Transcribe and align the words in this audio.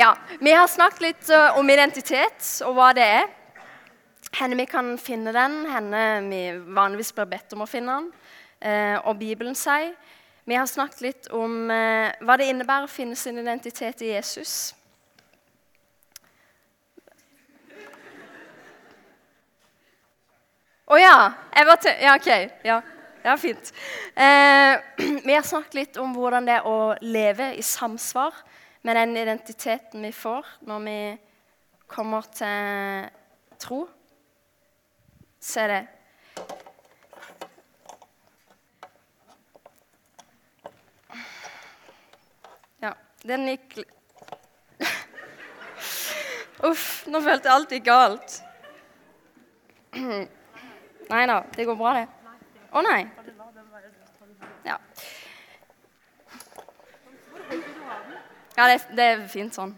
Ja, 0.00 0.16
Vi 0.40 0.52
har 0.52 0.66
snakket 0.66 1.00
litt 1.00 1.30
uh, 1.34 1.58
om 1.58 1.70
identitet 1.70 2.44
og 2.62 2.76
hva 2.76 2.92
det 2.94 3.02
er. 3.02 3.24
Henne 4.38 4.54
vi 4.60 4.66
kan 4.70 4.92
finne 4.94 5.32
den, 5.34 5.56
henne 5.66 6.02
vi 6.28 6.42
vanligvis 6.76 7.10
blir 7.16 7.26
bedt 7.26 7.56
om 7.56 7.64
å 7.64 7.66
finne 7.66 7.96
den, 7.96 8.06
uh, 8.62 9.08
og 9.10 9.18
Bibelen 9.18 9.58
sier. 9.58 9.96
Vi 10.46 10.54
har 10.54 10.70
snakket 10.70 11.02
litt 11.02 11.26
om 11.34 11.66
uh, 11.66 12.14
hva 12.22 12.36
det 12.38 12.46
innebærer 12.46 12.86
å 12.86 12.92
finne 12.92 13.18
sin 13.18 13.40
identitet 13.42 14.04
i 14.06 14.12
Jesus. 14.12 14.52
Å 20.86 20.94
oh, 20.94 21.00
ja! 21.02 21.16
Jeg 21.58 21.70
var 21.72 21.82
til, 21.82 21.98
ja, 22.06 22.14
OK. 22.22 22.30
Ja. 22.70 22.78
Ja, 23.26 23.34
fint. 23.36 23.74
Eh, 24.14 24.78
vi 25.26 25.34
har 25.34 25.42
snakket 25.42 25.74
litt 25.74 25.98
om 25.98 26.14
hvordan 26.14 26.46
det 26.46 26.60
er 26.60 26.70
å 26.70 26.94
leve 27.02 27.50
i 27.58 27.66
samsvar 27.66 28.46
med 28.82 28.96
den 28.96 29.16
identiteten 29.16 30.02
vi 30.02 30.12
får 30.12 30.46
når 30.68 30.84
vi 30.84 30.98
kommer 31.88 32.26
til 32.32 33.08
tro. 33.58 33.88
Se 35.40 35.66
det. 35.70 35.86
Ja, 42.82 42.92
den 43.26 43.46
gikk 43.48 43.78
Uff, 46.68 47.06
nå 47.06 47.22
følte 47.22 47.48
jeg 47.48 47.54
alt 47.54 47.72
gikk 47.74 47.86
galt. 47.86 48.38
Nei 51.12 51.24
da, 51.30 51.40
det 51.56 51.64
går 51.66 51.78
bra, 51.78 51.94
det. 51.96 52.06
Å 52.68 52.82
nei. 52.84 53.00
Ja. 54.66 54.76
Ja, 58.58 58.64
det, 58.66 58.80
det 58.98 59.04
er 59.06 59.20
fint 59.30 59.54
sånn. 59.54 59.70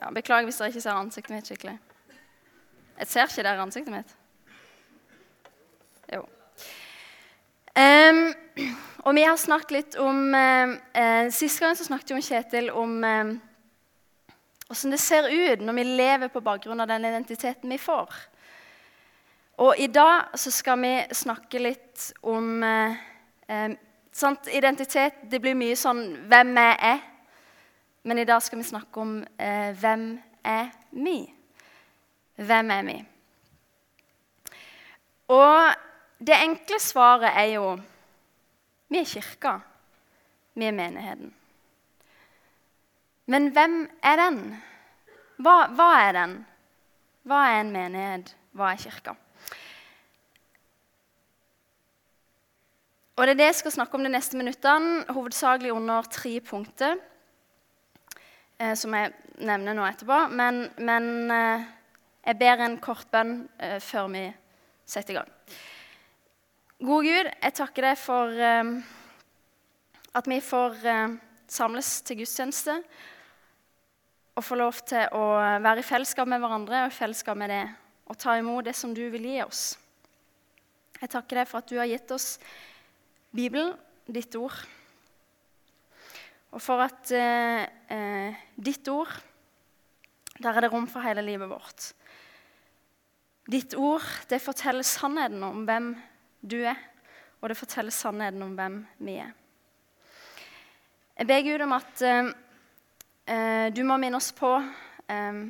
Ja, 0.00 0.08
beklager 0.16 0.48
hvis 0.48 0.62
dere 0.62 0.72
ikke 0.72 0.84
ser 0.86 0.96
ansiktet 0.96 1.34
mitt 1.36 1.52
skikkelig. 1.52 1.76
Jeg 2.96 3.12
ser 3.12 3.28
ikke 3.28 3.44
dere 3.44 3.60
ansiktet 3.66 3.92
mitt. 3.92 4.16
Jo. 6.14 6.24
Um, 7.76 8.24
og 9.04 9.16
vi 9.18 9.28
har 9.28 9.36
snakket 9.36 9.76
litt 9.76 9.96
om 10.00 10.26
uh, 10.32 10.76
uh, 10.96 11.24
Sist 11.34 11.60
gang 11.60 11.76
så 11.76 11.84
snakket 11.84 12.16
om 12.16 12.24
Kjetil 12.24 12.72
om 12.72 13.02
uh, 13.04 13.34
hvordan 14.70 14.96
det 14.96 15.00
ser 15.02 15.28
ut 15.28 15.64
når 15.64 15.76
vi 15.76 15.90
lever 16.00 16.32
på 16.32 16.44
bakgrunn 16.44 16.80
av 16.80 16.88
den 16.88 17.04
identiteten 17.10 17.68
vi 17.68 17.80
får. 17.80 18.16
Og 19.56 19.78
i 19.78 19.86
dag 19.86 20.34
så 20.34 20.50
skal 20.50 20.80
vi 20.82 20.92
snakke 21.14 21.60
litt 21.62 22.12
om 22.22 22.62
eh, 22.62 22.96
eh 23.48 23.74
sant, 24.14 24.46
identitet. 24.46 25.14
Det 25.30 25.40
blir 25.42 25.54
mye 25.54 25.76
sånn 25.76 26.28
'Hvem 26.28 26.58
er 26.58 26.76
jeg?' 26.82 27.02
Men 28.04 28.18
i 28.18 28.24
dag 28.24 28.42
skal 28.42 28.58
vi 28.58 28.64
snakke 28.64 29.00
om 29.00 29.24
eh, 29.38 29.72
'Hvem 29.74 30.22
er 30.44 30.70
vi?' 30.90 31.34
Hvem 32.36 32.70
er 32.70 32.82
vi? 32.82 33.04
Og 35.28 35.74
det 36.18 36.34
enkle 36.34 36.78
svaret 36.80 37.32
er 37.34 37.54
jo 37.54 37.78
vi 38.88 38.98
er 38.98 39.04
kirka. 39.04 39.58
Vi 40.54 40.64
er 40.64 40.72
menigheten. 40.72 41.34
Men 43.26 43.48
hvem 43.48 43.90
er 44.02 44.16
den? 44.16 44.62
Hva, 45.36 45.66
hva 45.66 45.88
er 46.08 46.12
den? 46.12 46.46
Hva 47.24 47.40
er 47.48 47.60
en 47.60 47.72
menighet? 47.72 48.36
Hva 48.52 48.72
er 48.72 48.76
kirka? 48.76 49.16
Og 53.14 53.26
Det 53.26 53.30
er 53.30 53.38
det 53.38 53.46
jeg 53.46 53.60
skal 53.60 53.72
snakke 53.76 53.94
om 53.94 54.02
de 54.02 54.10
neste 54.10 54.34
minuttene, 54.34 55.04
hovedsakelig 55.14 55.70
under 55.70 56.02
tre 56.10 56.40
punkter. 56.42 56.96
Eh, 58.58 58.74
som 58.74 58.94
jeg 58.94 59.12
nevner 59.38 59.74
nå 59.74 59.84
etterpå. 59.86 60.16
Men, 60.34 60.64
men 60.82 61.30
eh, 61.30 61.62
jeg 62.26 62.38
ber 62.40 62.64
en 62.64 62.74
kort 62.82 63.06
bønn 63.14 63.44
eh, 63.62 63.78
før 63.78 64.10
vi 64.10 64.24
setter 64.86 65.14
i 65.14 65.18
gang. 65.20 65.30
Gode 66.82 67.06
Gud, 67.06 67.30
jeg 67.30 67.56
takker 67.60 67.86
deg 67.86 68.02
for 68.02 68.34
eh, 68.34 68.74
at 70.18 70.30
vi 70.34 70.40
får 70.42 70.82
eh, 70.82 71.16
samles 71.46 71.94
til 72.02 72.24
gudstjeneste. 72.24 72.78
Og 74.34 74.42
få 74.42 74.58
lov 74.58 74.82
til 74.90 75.06
å 75.14 75.24
være 75.62 75.84
i 75.84 75.86
fellesskap 75.86 76.26
med 76.26 76.42
hverandre 76.42 76.88
og 76.88 76.90
i 76.90 76.98
fellesskap 76.98 77.38
med 77.38 77.54
det. 77.54 77.64
Og 78.10 78.18
ta 78.18 78.34
imot 78.42 78.66
det 78.66 78.74
som 78.74 78.90
du 78.90 79.04
vil 79.14 79.30
gi 79.30 79.38
oss. 79.46 79.66
Jeg 80.98 81.14
takker 81.14 81.44
deg 81.44 81.50
for 81.50 81.62
at 81.62 81.70
du 81.70 81.78
har 81.78 81.86
gitt 81.86 82.10
oss 82.10 82.32
Bibelen, 83.34 83.72
ditt 84.06 84.36
ord. 84.38 84.54
Og 86.54 86.62
for 86.62 86.84
at 86.84 87.10
eh, 87.10 87.64
eh, 87.90 88.42
ditt 88.54 88.86
ord 88.88 89.10
Der 90.38 90.50
er 90.50 90.64
det 90.64 90.70
rom 90.72 90.86
for 90.90 91.02
hele 91.02 91.22
livet 91.22 91.46
vårt. 91.50 91.92
Ditt 93.50 93.74
ord 93.78 94.02
det 94.30 94.40
forteller 94.42 94.86
sannheten 94.86 95.42
om 95.46 95.62
hvem 95.66 95.92
du 96.42 96.56
er, 96.66 96.78
og 97.40 97.50
det 97.50 97.58
forteller 97.58 97.94
sannheten 97.94 98.42
om 98.42 98.54
hvem 98.58 98.80
vi 98.98 99.14
er. 99.22 99.30
Jeg 101.14 101.28
ber 101.30 101.44
Gud 101.46 101.66
om 101.66 101.74
at 101.76 102.02
eh, 102.02 102.32
eh 103.30 103.66
du 103.74 103.82
må 103.86 103.98
minne 103.98 104.18
oss 104.18 104.32
på 104.34 104.50
eh, 104.58 105.42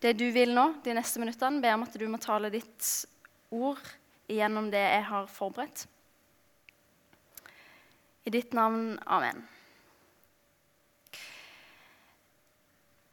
det 0.00 0.16
du 0.18 0.30
vil 0.30 0.54
nå 0.54 0.66
de 0.84 0.94
neste 0.94 1.22
minuttene. 1.22 1.58
Jeg 1.58 1.66
ber 1.66 1.78
om 1.78 1.86
at 1.86 1.98
du 1.98 2.06
må 2.08 2.18
tale 2.22 2.50
ditt 2.50 2.90
ord 3.50 3.82
gjennom 4.30 4.70
det 4.70 4.82
jeg 4.86 5.08
har 5.10 5.26
forberedt. 5.26 5.86
I 8.24 8.30
ditt 8.30 8.52
navn. 8.52 8.98
Amen. 9.06 9.42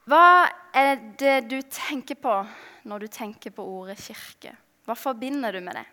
Hva 0.08 0.48
er 0.76 0.96
det 1.20 1.50
du 1.52 1.58
tenker 1.68 2.16
på 2.20 2.34
når 2.88 3.04
du 3.04 3.08
tenker 3.12 3.52
på 3.52 3.64
ordet 3.64 3.98
kirke? 4.00 4.54
Hva 4.88 4.96
forbinder 4.96 5.52
du 5.52 5.60
med 5.64 5.76
det? 5.76 5.88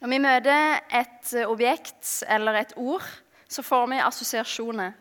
Når 0.00 0.12
vi 0.12 0.20
møter 0.22 0.78
et 0.94 1.34
objekt 1.44 2.22
eller 2.30 2.60
et 2.60 2.72
ord, 2.76 3.04
så 3.48 3.64
får 3.66 3.86
vi 3.90 4.00
assosiasjoner. 4.00 4.92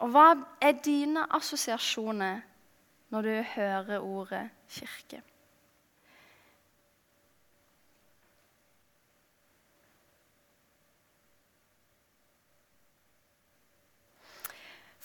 Og 0.00 0.12
hva 0.12 0.28
er 0.60 0.80
dine 0.84 1.26
assosiasjoner 1.36 2.40
når 3.12 3.26
du 3.28 3.34
hører 3.54 4.00
ordet 4.00 4.46
kirke? 4.72 5.22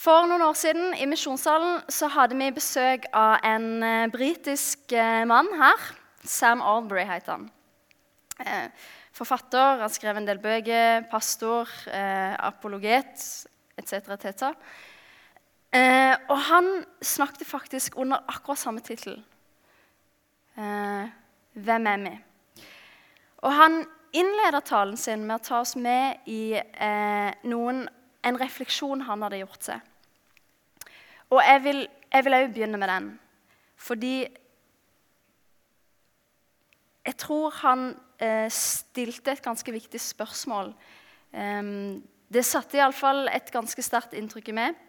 For 0.06 0.28
noen 0.30 0.44
år 0.46 0.54
siden 0.54 0.92
i 1.02 1.08
Misjonssalen 1.10 1.80
så 1.90 2.06
hadde 2.14 2.36
vi 2.38 2.52
besøk 2.54 3.08
av 3.18 3.40
en 3.48 3.64
uh, 3.82 4.04
britisk 4.14 4.92
uh, 4.94 5.24
mann 5.26 5.48
her. 5.58 5.82
Sam 6.22 6.62
Albury 6.62 7.08
het 7.10 7.26
han. 7.32 7.48
Uh, 8.38 8.68
forfatter, 9.18 9.80
han 9.82 9.90
skrev 9.90 10.20
en 10.20 10.28
del 10.28 10.38
bøker, 10.44 11.08
pastor, 11.10 11.72
apologet 11.90 13.24
etc. 13.80 14.12
etc. 14.12 14.50
og 16.30 16.38
han 16.50 16.68
snakket 17.02 17.48
faktisk 17.48 17.98
under 17.98 18.22
akkurat 18.28 18.60
samme 18.60 18.84
tittel. 18.84 19.24
'Hvem 20.56 21.88
er 21.88 21.98
vi?' 22.04 22.20
Og 23.38 23.54
han 23.54 23.86
innleder 24.14 24.60
talen 24.60 24.98
sin 24.98 25.26
med 25.26 25.40
å 25.40 25.44
ta 25.48 25.60
oss 25.64 25.76
med 25.76 26.28
i 26.28 26.60
noen, 27.48 27.88
en 28.24 28.40
refleksjon 28.40 29.08
han 29.08 29.24
hadde 29.24 29.42
gjort 29.46 29.72
seg. 29.72 29.95
Og 31.34 31.42
jeg 31.42 31.64
vil 31.66 32.38
òg 32.38 32.52
begynne 32.54 32.78
med 32.78 32.90
den. 32.90 33.08
Fordi 33.76 34.28
jeg 37.06 37.18
tror 37.22 37.54
han 37.62 37.88
eh, 38.20 38.50
stilte 38.50 39.32
et 39.32 39.44
ganske 39.44 39.72
viktig 39.72 40.02
spørsmål. 40.02 40.74
Um, 41.36 42.04
det 42.34 42.46
satte 42.48 42.80
iallfall 42.80 43.28
et 43.30 43.52
ganske 43.54 43.84
sterkt 43.84 44.16
inntrykk 44.18 44.50
i 44.50 44.56
meg. 44.56 44.80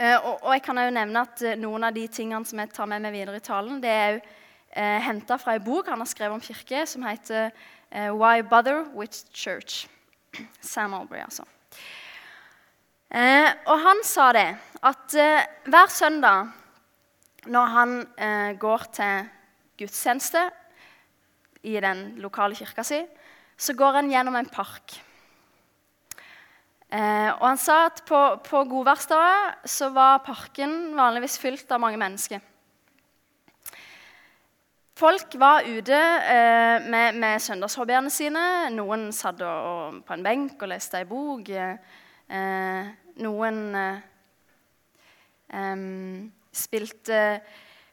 Uh, 0.00 0.16
og, 0.16 0.34
og, 0.42 0.52
jeg 0.54 0.62
kan 0.64 0.78
også 0.78 0.94
nevne 0.96 1.24
at 1.26 1.42
uh, 1.44 1.56
noen 1.60 1.84
av 1.84 1.96
de 1.96 2.06
tingene 2.08 2.46
som 2.48 2.60
jeg 2.62 2.70
tar 2.72 2.88
med 2.88 3.02
meg 3.04 3.16
videre 3.16 3.40
i 3.40 3.44
talen, 3.44 3.80
det 3.82 3.90
er 3.90 4.14
òg 4.14 4.20
uh, 4.22 4.98
henta 5.08 5.36
fra 5.40 5.56
ei 5.56 5.64
bok 5.64 5.90
han 5.90 6.00
har 6.00 6.08
skrevet 6.08 6.38
om 6.38 6.44
kirke, 6.44 6.84
som 6.86 7.04
heter 7.04 7.50
uh, 7.50 8.10
'Why 8.14 8.46
Bother 8.46 8.86
with 8.94 9.26
Church'. 9.34 9.88
Sam 10.60 10.94
Albury, 10.94 11.24
altså. 11.24 11.44
Eh, 13.10 13.50
og 13.66 13.80
han 13.82 14.02
sa 14.06 14.28
det 14.36 14.48
at 14.86 15.14
eh, 15.18 15.46
hver 15.66 15.90
søndag 15.90 16.52
når 17.50 17.70
han 17.74 17.94
eh, 18.14 18.52
går 18.60 18.84
til 18.94 19.30
gudstjeneste 19.80 20.44
i 21.66 21.74
den 21.82 22.20
lokale 22.22 22.54
kirka 22.54 22.84
si, 22.86 23.00
så 23.56 23.74
går 23.76 23.98
han 23.98 24.10
gjennom 24.12 24.36
en 24.38 24.48
park. 24.48 24.94
Eh, 26.90 27.30
og 27.34 27.44
han 27.48 27.58
sa 27.60 27.84
at 27.88 28.02
på, 28.06 28.20
på 28.46 28.62
godværsdager 28.70 29.58
så 29.68 29.90
var 29.94 30.22
parken 30.26 30.94
vanligvis 30.98 31.38
fylt 31.38 31.70
av 31.72 31.82
mange 31.82 32.00
mennesker. 32.00 32.40
Folk 35.00 35.34
var 35.40 35.64
ute 35.64 35.96
eh, 35.96 36.86
med, 36.92 37.16
med 37.16 37.40
søndagshobbyene 37.40 38.10
sine. 38.12 38.44
Noen 38.74 39.08
satt 39.16 39.40
og, 39.46 40.02
på 40.04 40.16
en 40.16 40.24
benk 40.26 40.60
og 40.60 40.72
leste 40.74 41.00
ei 41.00 41.06
bok. 41.08 41.48
Eh, 41.48 41.99
noen 42.30 43.58
eh, 45.50 45.76
spilte 46.54 47.22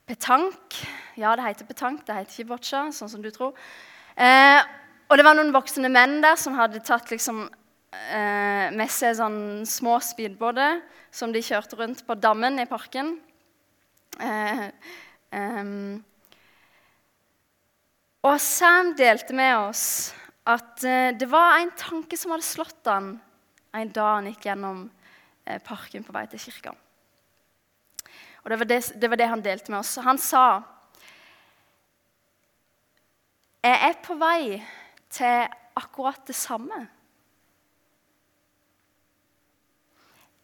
petank. 0.07 0.77
Ja, 1.19 1.35
det 1.35 1.45
heter 1.47 1.67
petank, 1.67 2.05
det 2.07 2.15
heter 2.15 2.35
ikke 2.37 2.51
boccia, 2.53 2.87
sånn 2.95 3.11
som 3.11 3.23
du 3.23 3.31
tror. 3.33 3.57
Eh, 4.15 4.61
og 5.07 5.19
det 5.19 5.25
var 5.25 5.37
noen 5.37 5.53
voksne 5.55 5.89
menn 5.91 6.19
der 6.23 6.37
som 6.39 6.57
hadde 6.57 6.83
tatt 6.85 7.11
liksom, 7.13 7.45
eh, 7.91 8.67
med 8.75 8.91
seg 8.91 9.17
sånn 9.19 9.65
små 9.67 9.99
speedbåter 10.03 10.81
som 11.11 11.31
de 11.33 11.43
kjørte 11.43 11.79
rundt 11.79 12.03
på 12.07 12.17
dammen 12.19 12.59
i 12.59 12.67
parken. 12.69 13.17
Eh, 14.19 14.67
um, 15.31 16.03
og 18.27 18.39
Sam 18.41 18.93
delte 18.97 19.35
med 19.37 19.53
oss 19.69 19.85
at 20.47 20.81
uh, 20.83 21.13
det 21.13 21.27
var 21.29 21.59
en 21.59 21.71
tanke 21.77 22.17
som 22.17 22.33
hadde 22.33 22.47
slått 22.47 22.89
han 22.89 23.13
en 23.81 23.93
dag 23.93 24.13
han 24.15 24.29
gikk 24.31 24.49
gjennom 24.49 24.83
uh, 24.87 25.59
parken 25.65 26.05
på 26.05 26.15
vei 26.15 26.25
til 26.31 26.41
kirka. 26.41 26.73
Og 28.43 28.51
det 28.51 28.59
var 28.59 28.69
det, 28.69 28.81
det 29.01 29.09
var 29.11 29.19
det, 29.19 29.29
han 29.29 29.43
delte 29.43 29.71
med 29.73 29.79
oss. 29.81 29.97
Han 30.05 30.19
sa 30.21 30.43
Jeg 33.67 33.79
er 33.89 33.97
på 33.99 34.15
vei 34.15 34.61
til 35.11 35.49
akkurat 35.75 36.21
det 36.27 36.35
samme. 36.35 36.77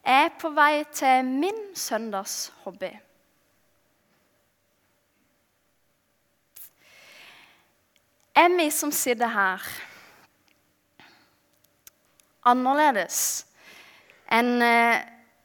Jeg 0.04 0.24
er 0.26 0.34
på 0.36 0.50
vei 0.52 0.84
til 0.92 1.24
min 1.24 1.62
søndagshobby. 1.74 2.90
Emmy 8.36 8.68
som 8.70 8.92
sitter 8.92 9.30
her, 9.30 9.62
annerledes 12.44 13.18
enn 14.32 14.62
eh, 14.64 15.02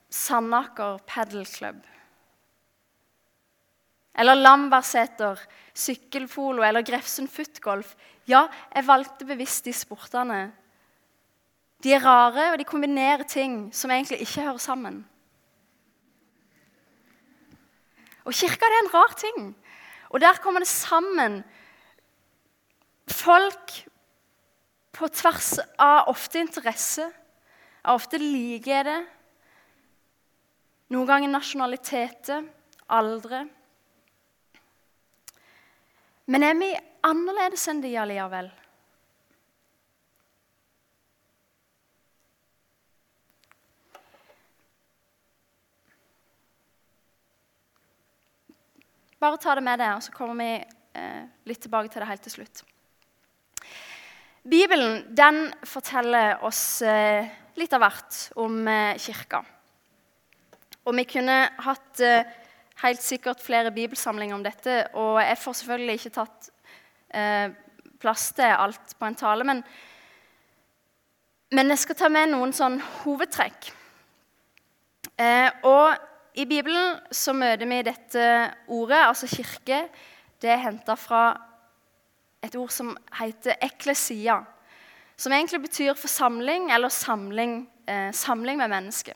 Sandaker 0.10 0.98
padelklubb. 1.06 1.84
Eller 4.20 4.36
Lambertseter 4.36 5.40
sykkelpolo 5.78 6.64
eller 6.66 6.84
Grefsund 6.84 7.30
footgolf. 7.32 7.94
Ja, 8.28 8.48
jeg 8.74 8.88
valgte 8.88 9.28
bevisst 9.30 9.68
de 9.70 9.74
sportene. 9.76 10.50
De 11.80 11.94
er 11.96 12.04
rare, 12.04 12.50
og 12.52 12.60
de 12.60 12.68
kombinerer 12.68 13.24
ting 13.24 13.70
som 13.76 13.92
egentlig 13.94 14.20
ikke 14.26 14.44
hører 14.44 14.60
sammen. 14.60 15.00
Og 18.28 18.36
kirka 18.36 18.68
det 18.68 18.76
er 18.76 18.84
en 18.84 18.94
rar 18.94 19.16
ting. 19.18 19.54
Og 20.10 20.20
der 20.22 20.42
kommer 20.44 20.66
det 20.66 20.70
sammen 20.70 21.40
folk 23.10 23.74
på 25.00 25.08
tvers 25.08 25.54
av 25.80 26.10
ofte 26.12 26.42
interesse, 26.44 27.06
av 27.88 27.96
ofte 27.96 28.20
likheter, 28.20 29.06
noen 30.92 31.08
ganger 31.08 31.32
nasjonaliteter, 31.32 32.48
aldre. 32.92 33.46
Men 36.28 36.44
er 36.44 36.58
vi 36.60 36.74
annerledes 37.08 37.64
enn 37.72 37.80
de 37.86 37.94
allikevel? 38.02 38.50
Bare 49.20 49.40
ta 49.40 49.56
det 49.56 49.64
med 49.64 49.80
deg, 49.80 49.96
og 49.96 50.04
så 50.04 50.14
kommer 50.16 50.36
vi 50.40 50.52
eh, 51.00 51.24
litt 51.48 51.64
tilbake 51.64 51.92
til 51.92 52.04
det 52.04 52.12
helt 52.12 52.24
til 52.28 52.36
slutt. 52.38 52.64
Bibelen 54.44 55.04
den 55.16 55.50
forteller 55.68 56.40
oss 56.48 56.82
eh, 56.82 57.28
litt 57.60 57.74
av 57.76 57.84
hvert 57.84 58.20
om 58.40 58.62
eh, 58.72 58.96
kirka. 59.02 59.42
Og 60.88 60.96
vi 60.96 61.04
kunne 61.10 61.42
hatt 61.66 62.00
eh, 62.04 62.30
helt 62.80 63.04
sikkert 63.04 63.44
flere 63.44 63.74
bibelsamlinger 63.76 64.38
om 64.38 64.46
dette. 64.46 64.78
Og 64.96 65.20
jeg 65.20 65.42
får 65.42 65.60
selvfølgelig 65.60 66.00
ikke 66.00 66.16
tatt 66.22 66.52
plass 68.00 68.28
til 68.38 68.52
alt 68.54 68.92
på 68.96 69.08
en 69.08 69.16
tale. 69.18 69.44
Men, 69.44 69.64
men 71.58 71.74
jeg 71.74 71.82
skal 71.82 71.98
ta 71.98 72.10
med 72.14 72.30
noen 72.30 72.54
sånn 72.54 72.78
hovedtrekk. 73.00 73.72
Og 75.66 76.38
i 76.38 76.46
Bibelen 76.48 77.00
så 77.10 77.34
møter 77.34 77.66
vi 77.66 77.82
dette 77.90 78.28
ordet, 78.70 79.02
altså 79.02 79.28
kirke. 79.28 79.82
Det 80.40 80.54
er 80.54 80.62
henta 80.68 80.94
fra 80.96 81.24
et 82.42 82.56
ord 82.56 82.72
som 82.72 82.94
heter 83.20 83.58
eklesia. 83.62 84.42
Som 85.20 85.36
egentlig 85.36 85.62
betyr 85.66 85.98
forsamling 86.00 86.70
eller 86.72 86.90
samling, 86.90 87.70
eh, 87.88 88.12
samling 88.12 88.58
med 88.58 88.70
mennesker. 88.70 89.14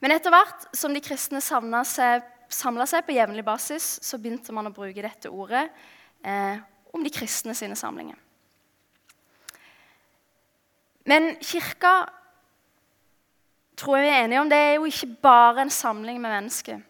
Men 0.00 0.10
etter 0.10 0.34
hvert 0.34 0.66
som 0.74 0.94
de 0.94 1.00
kristne 1.00 1.38
samla 1.40 1.84
seg, 1.86 2.24
seg, 2.50 3.04
på 3.06 3.14
jevnlig 3.14 3.44
basis, 3.46 4.00
så 4.02 4.18
begynte 4.18 4.52
man 4.52 4.66
å 4.66 4.74
bruke 4.74 5.02
dette 5.04 5.30
ordet 5.30 5.68
eh, 6.24 6.58
om 6.92 7.04
de 7.04 7.12
kristne 7.14 7.54
sine 7.54 7.78
samlinger. 7.78 8.18
Men 11.06 11.36
kirka 11.42 12.08
tror 13.78 13.98
jeg 13.98 14.06
vi 14.06 14.10
er 14.10 14.24
enige 14.24 14.42
om, 14.42 14.50
det 14.50 14.58
er 14.58 14.74
jo 14.74 14.90
ikke 14.90 15.14
bare 15.22 15.64
en 15.64 15.70
samling 15.70 16.20
med 16.22 16.34
mennesker. 16.34 16.82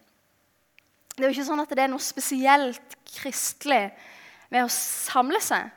Det 1.13 1.21
er 1.21 1.29
jo 1.29 1.37
ikke 1.37 1.49
sånn 1.51 1.63
at 1.63 1.73
det 1.77 1.85
er 1.85 1.93
noe 1.93 2.03
spesielt 2.03 2.97
kristelig 3.13 3.85
med 4.53 4.67
å 4.67 4.73
samle 4.73 5.41
seg. 5.43 5.71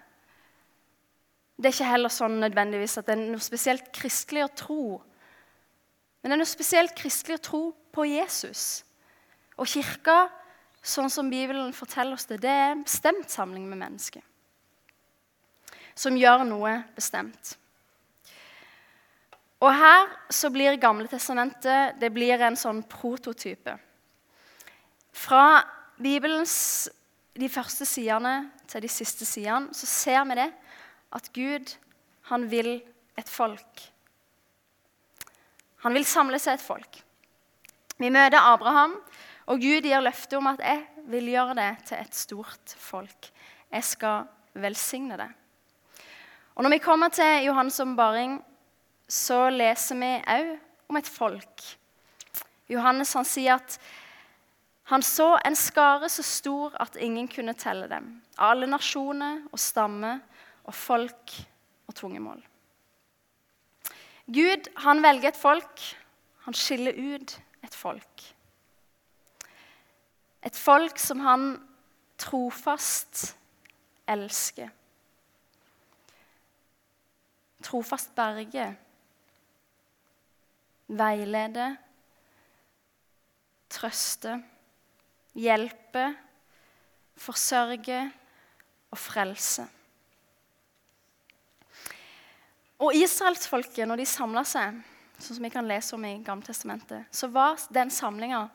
Det 1.55 1.69
er 1.69 1.75
ikke 1.77 1.93
heller 1.93 2.11
sånn 2.11 2.41
nødvendigvis 2.41 2.97
at 2.99 3.07
det 3.07 3.15
er 3.15 3.27
noe 3.31 3.43
spesielt 3.43 3.87
kristelig 3.95 4.43
å 4.43 4.53
tro. 4.59 4.81
Men 6.19 6.31
det 6.31 6.35
er 6.35 6.41
noe 6.41 6.49
spesielt 6.49 6.95
kristelig 6.97 7.39
å 7.39 7.45
tro 7.47 7.61
på 7.95 8.07
Jesus. 8.09 8.83
Og 9.55 9.69
kirka, 9.71 10.25
sånn 10.83 11.07
som 11.09 11.31
Bibelen 11.31 11.71
forteller 11.73 12.17
oss 12.17 12.27
det, 12.27 12.41
det 12.43 12.51
er 12.51 12.73
en 12.73 12.83
bestemt 12.83 13.31
samling 13.31 13.69
med 13.69 13.79
mennesker. 13.79 14.25
Som 15.95 16.19
gjør 16.19 16.43
noe 16.49 16.81
bestemt. 16.97 17.55
Og 19.63 19.71
her 19.71 20.11
så 20.33 20.51
blir 20.51 20.75
Gamle 20.81 21.07
testamentet 21.07 21.95
det 22.01 22.11
blir 22.13 22.43
en 22.43 22.59
sånn 22.59 22.83
prototype. 22.91 23.77
Fra 25.15 25.63
Bibelens 25.95 26.89
de 27.39 27.47
første 27.51 27.87
sidene 27.87 28.49
til 28.67 28.83
de 28.85 28.91
siste 28.91 29.25
sidene, 29.25 29.73
så 29.73 29.87
ser 29.89 30.23
vi 30.29 30.37
det 30.39 30.49
at 31.15 31.29
Gud, 31.33 31.75
han 32.29 32.47
vil 32.51 32.81
et 33.17 33.29
folk. 33.29 33.83
Han 35.85 35.93
vil 35.93 36.05
samle 36.05 36.39
seg 36.41 36.57
et 36.57 36.65
folk. 36.65 37.01
Vi 38.01 38.09
møter 38.09 38.41
Abraham, 38.41 38.97
og 39.45 39.61
Gud 39.61 39.85
gir 39.85 40.01
løfte 40.01 40.37
om 40.37 40.47
at 40.47 40.59
'jeg 40.59 40.87
vil 41.07 41.29
gjøre 41.29 41.55
det 41.55 41.85
til 41.85 41.97
et 41.97 42.15
stort 42.15 42.75
folk'. 42.77 43.31
Jeg 43.71 43.83
skal 43.83 44.25
velsigne 44.53 45.17
det. 45.17 45.29
Og 46.55 46.63
Når 46.63 46.69
vi 46.69 46.77
kommer 46.77 47.09
til 47.09 47.45
Johans 47.45 47.79
ombaring, 47.79 48.45
så 49.07 49.49
leser 49.49 49.95
vi 49.95 50.23
òg 50.27 50.59
om 50.89 50.95
et 50.95 51.07
folk. 51.07 51.77
Johannes 52.69 53.13
han 53.13 53.25
sier 53.25 53.59
at 53.59 53.79
han 54.85 55.01
så 55.01 55.31
en 55.45 55.55
skare 55.57 56.09
så 56.13 56.23
stor 56.23 56.75
at 56.81 56.95
ingen 57.01 57.27
kunne 57.27 57.55
telle 57.57 57.87
dem. 57.89 58.21
Alle 58.37 58.67
nasjoner 58.69 59.41
og 59.49 59.59
stammer 59.59 60.19
og 60.63 60.75
folk 60.77 61.33
og 61.87 61.95
tungemål. 61.97 62.43
Gud 64.29 64.69
han 64.85 65.01
velger 65.01 65.31
et 65.31 65.41
folk. 65.41 65.81
Han 66.45 66.53
skiller 66.53 66.93
ut 66.93 67.33
et 67.65 67.73
folk. 67.73 68.27
Et 70.45 70.55
folk 70.55 71.01
som 71.01 71.25
han 71.25 71.49
trofast 72.21 73.31
elsker. 74.07 74.69
Trofast 77.65 78.13
berger. 78.13 78.75
Veileder. 80.87 81.79
Trøster 83.69 84.43
hjelpe, 85.35 86.09
forsørge 87.19 88.01
og 88.91 88.99
frelse. 88.99 89.65
Og 92.83 92.95
israelsfolket, 92.95 93.87
når 93.87 94.01
de 94.01 94.07
samla 94.09 94.43
seg, 94.47 94.79
sånn 95.15 95.37
som 95.37 95.45
vi 95.47 95.51
kan 95.53 95.67
lese 95.67 95.95
om 95.95 96.03
i 96.07 96.17
Gammeltestamentet, 96.23 97.07
så 97.11 97.29
var 97.31 97.59
den 97.73 97.91
samlinga 97.93 98.47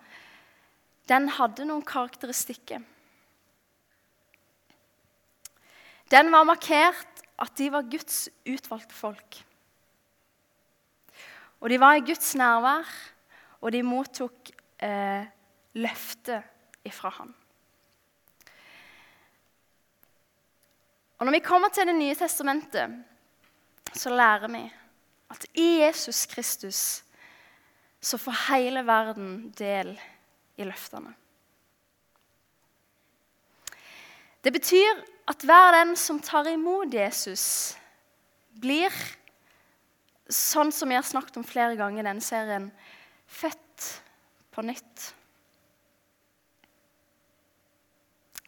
Den 1.08 1.26
hadde 1.34 1.64
noen 1.66 1.82
karakteristikker. 1.82 2.84
Den 6.12 6.30
var 6.30 6.44
markert 6.46 7.24
at 7.40 7.56
de 7.58 7.70
var 7.72 7.88
Guds 7.90 8.28
utvalgte 8.46 8.94
folk. 8.94 9.40
Og 11.60 11.72
de 11.72 11.80
var 11.80 11.96
i 11.98 12.04
Guds 12.04 12.34
nærvær, 12.38 12.86
og 13.60 13.72
de 13.74 13.82
mottok 13.84 14.52
eh, 14.84 15.26
løftet 15.74 16.59
ifra 16.84 17.10
ham. 17.18 17.34
Og 21.18 21.26
Når 21.26 21.32
vi 21.32 21.44
kommer 21.44 21.68
til 21.68 21.86
Det 21.86 21.94
nye 21.94 22.14
testamentet, 22.14 23.04
så 23.92 24.10
lærer 24.10 24.48
vi 24.48 24.62
at 25.30 25.46
i 25.54 25.82
Jesus 25.82 26.26
Kristus 26.26 27.02
så 28.00 28.16
får 28.18 28.38
hele 28.48 28.86
verden 28.86 29.50
del 29.58 30.00
i 30.56 30.64
løftene. 30.64 31.12
Det 34.44 34.52
betyr 34.52 35.02
at 35.28 35.44
hver 35.44 35.74
den 35.76 35.96
som 35.96 36.20
tar 36.20 36.48
imot 36.48 36.94
Jesus, 36.94 37.76
blir, 38.60 38.94
sånn 40.30 40.72
som 40.72 40.88
vi 40.88 40.96
har 40.96 41.04
snakket 41.04 41.36
om 41.36 41.44
flere 41.44 41.76
ganger 41.76 42.00
i 42.00 42.08
denne 42.08 42.24
serien, 42.24 42.70
født 43.28 43.90
på 44.50 44.64
nytt. 44.64 45.10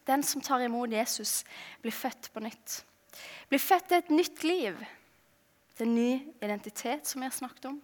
Den 0.07 0.23
som 0.27 0.43
tar 0.43 0.65
imot 0.65 0.93
Jesus, 0.93 1.45
blir 1.83 1.95
født 1.95 2.31
på 2.35 2.43
nytt. 2.43 2.83
Blir 3.49 3.63
født 3.63 3.89
til 3.89 4.03
et 4.03 4.11
nytt 4.11 4.45
liv, 4.45 4.79
til 5.77 5.87
en 5.87 5.95
ny 5.95 6.13
identitet, 6.43 7.07
som 7.07 7.23
vi 7.23 7.29
har 7.29 7.37
snakket 7.37 7.71
om. 7.71 7.81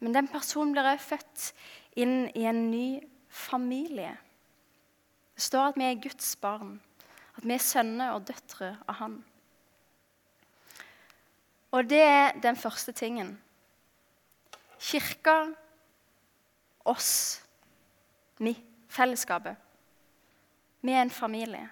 Men 0.00 0.14
den 0.14 0.28
personen 0.28 0.74
blir 0.74 0.86
også 0.90 1.14
født 1.14 1.46
inn 1.96 2.26
i 2.36 2.44
en 2.48 2.66
ny 2.70 3.00
familie. 3.32 4.12
Det 5.36 5.44
står 5.46 5.70
at 5.70 5.78
vi 5.80 5.86
er 5.86 6.02
Guds 6.02 6.36
barn, 6.40 6.76
at 7.36 7.44
vi 7.44 7.54
er 7.54 7.64
sønner 7.64 8.16
og 8.16 8.26
døtre 8.28 8.74
av 8.88 9.00
Han. 9.00 9.16
Og 11.76 11.88
det 11.90 12.00
er 12.00 12.38
den 12.40 12.56
første 12.56 12.92
tingen. 12.92 13.34
Kirka, 14.80 15.50
oss, 16.84 17.42
vi, 18.38 18.56
fellesskapet. 18.88 19.56
Vi 20.80 20.92
er 20.92 21.02
en 21.02 21.10
familie. 21.10 21.68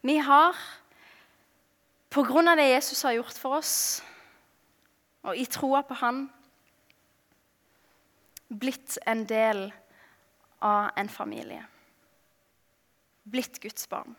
Vi 0.00 0.16
har, 0.16 0.56
på 2.08 2.22
grunn 2.24 2.48
av 2.48 2.56
det 2.56 2.70
Jesus 2.70 3.02
har 3.02 3.18
gjort 3.18 3.36
for 3.36 3.58
oss, 3.58 3.74
og 5.22 5.36
i 5.36 5.44
troa 5.44 5.82
på 5.84 5.98
Han, 6.00 6.22
blitt 8.48 8.96
en 9.06 9.26
del 9.28 9.66
av 10.64 10.90
en 10.96 11.08
familie. 11.08 11.66
Blitt 13.30 13.60
Guds 13.60 13.86
barn. 13.88 14.16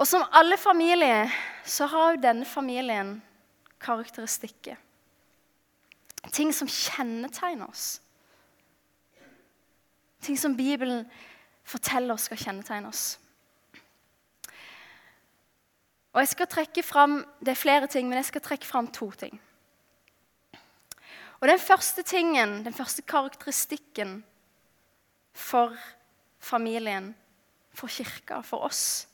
Og 0.00 0.06
som 0.08 0.22
alle 0.32 0.56
familier 0.56 1.28
så 1.66 1.90
har 1.90 2.14
jo 2.14 2.22
denne 2.22 2.46
familien 2.48 3.18
karakteristikker. 3.80 4.76
Ting 6.32 6.52
som 6.54 6.68
kjennetegner 6.68 7.68
oss. 7.68 8.00
Ting 10.20 10.36
som 10.38 10.56
Bibelen 10.56 11.06
forteller 11.64 12.14
oss 12.14 12.28
skal 12.28 12.40
kjennetegne 12.40 12.88
oss. 12.88 13.18
Og 16.10 16.20
jeg 16.20 16.28
skal 16.28 16.46
trekke 16.50 16.82
fram, 16.82 17.24
Det 17.40 17.48
er 17.48 17.54
flere 17.54 17.86
ting, 17.86 18.08
men 18.08 18.16
jeg 18.16 18.24
skal 18.24 18.40
trekke 18.40 18.66
fram 18.66 18.86
to 18.86 19.10
ting. 19.10 19.40
Og 21.40 21.48
Den 21.48 21.58
første 21.58 22.02
tingen, 22.02 22.64
den 22.64 22.74
første 22.74 23.02
karakteristikken 23.02 24.24
for 25.32 25.76
familien, 26.38 27.14
for 27.72 27.86
kirka, 27.86 28.40
for 28.40 28.58
oss, 28.58 29.08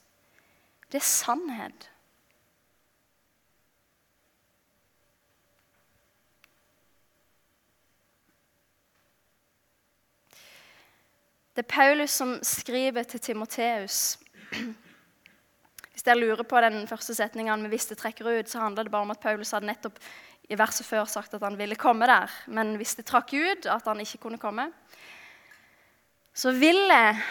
det 0.91 0.97
er 0.97 1.05
sannhet. 1.05 1.89
Det 11.57 11.63
er 11.63 11.73
Paulus 11.73 12.13
som 12.13 12.35
skriver 12.45 13.03
til 13.03 13.19
Timoteus. 13.19 14.19
Hvis 15.91 16.03
dere 16.05 16.19
lurer 16.19 16.45
på 16.45 16.61
den 16.61 16.83
første 16.87 17.15
setningen 17.17 17.65
'hvis 17.65 17.89
det 17.89 17.97
trekker 17.97 18.25
ut', 18.25 18.49
så 18.49 18.59
handler 18.59 18.83
det 18.83 18.91
bare 18.91 19.01
om 19.01 19.11
at 19.11 19.19
Paulus 19.19 19.51
hadde 19.51 19.65
nettopp 19.65 19.97
i 20.49 20.57
verset 20.57 20.85
før 20.85 21.05
sagt 21.05 21.33
at 21.33 21.41
han 21.41 21.57
ville 21.57 21.75
komme 21.75 22.05
der. 22.05 22.29
Men 22.47 22.75
hvis 22.75 22.95
det 22.95 23.05
trakk 23.05 23.33
ut 23.33 23.65
at 23.65 23.81
han 23.85 23.99
ikke 23.99 24.17
kunne 24.17 24.37
komme, 24.37 24.71
så 26.33 26.51
vil 26.51 26.77
jeg 26.77 27.21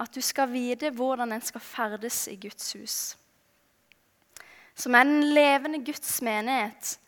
at 0.00 0.14
du 0.14 0.20
skal 0.20 0.52
vite 0.52 0.90
hvordan 0.90 1.32
en 1.32 1.40
skal 1.40 1.60
ferdes 1.60 2.26
i 2.28 2.36
Guds 2.36 2.72
hus. 2.72 3.16
Som 4.74 4.94
er 4.94 5.04
den 5.04 5.22
levende 5.22 5.84
Guds 5.84 6.22
menighet, 6.22 6.98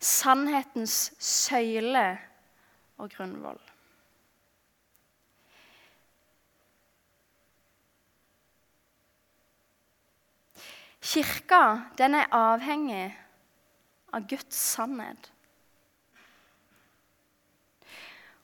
sannhetens 0.00 1.12
søyle 1.18 2.18
og 2.96 3.10
grunnvoll. 3.10 3.65
Kirka 11.06 11.62
den 11.98 12.18
er 12.18 12.32
avhengig 12.34 13.14
av 14.14 14.26
Guds 14.26 14.58
sannhet. 14.74 15.30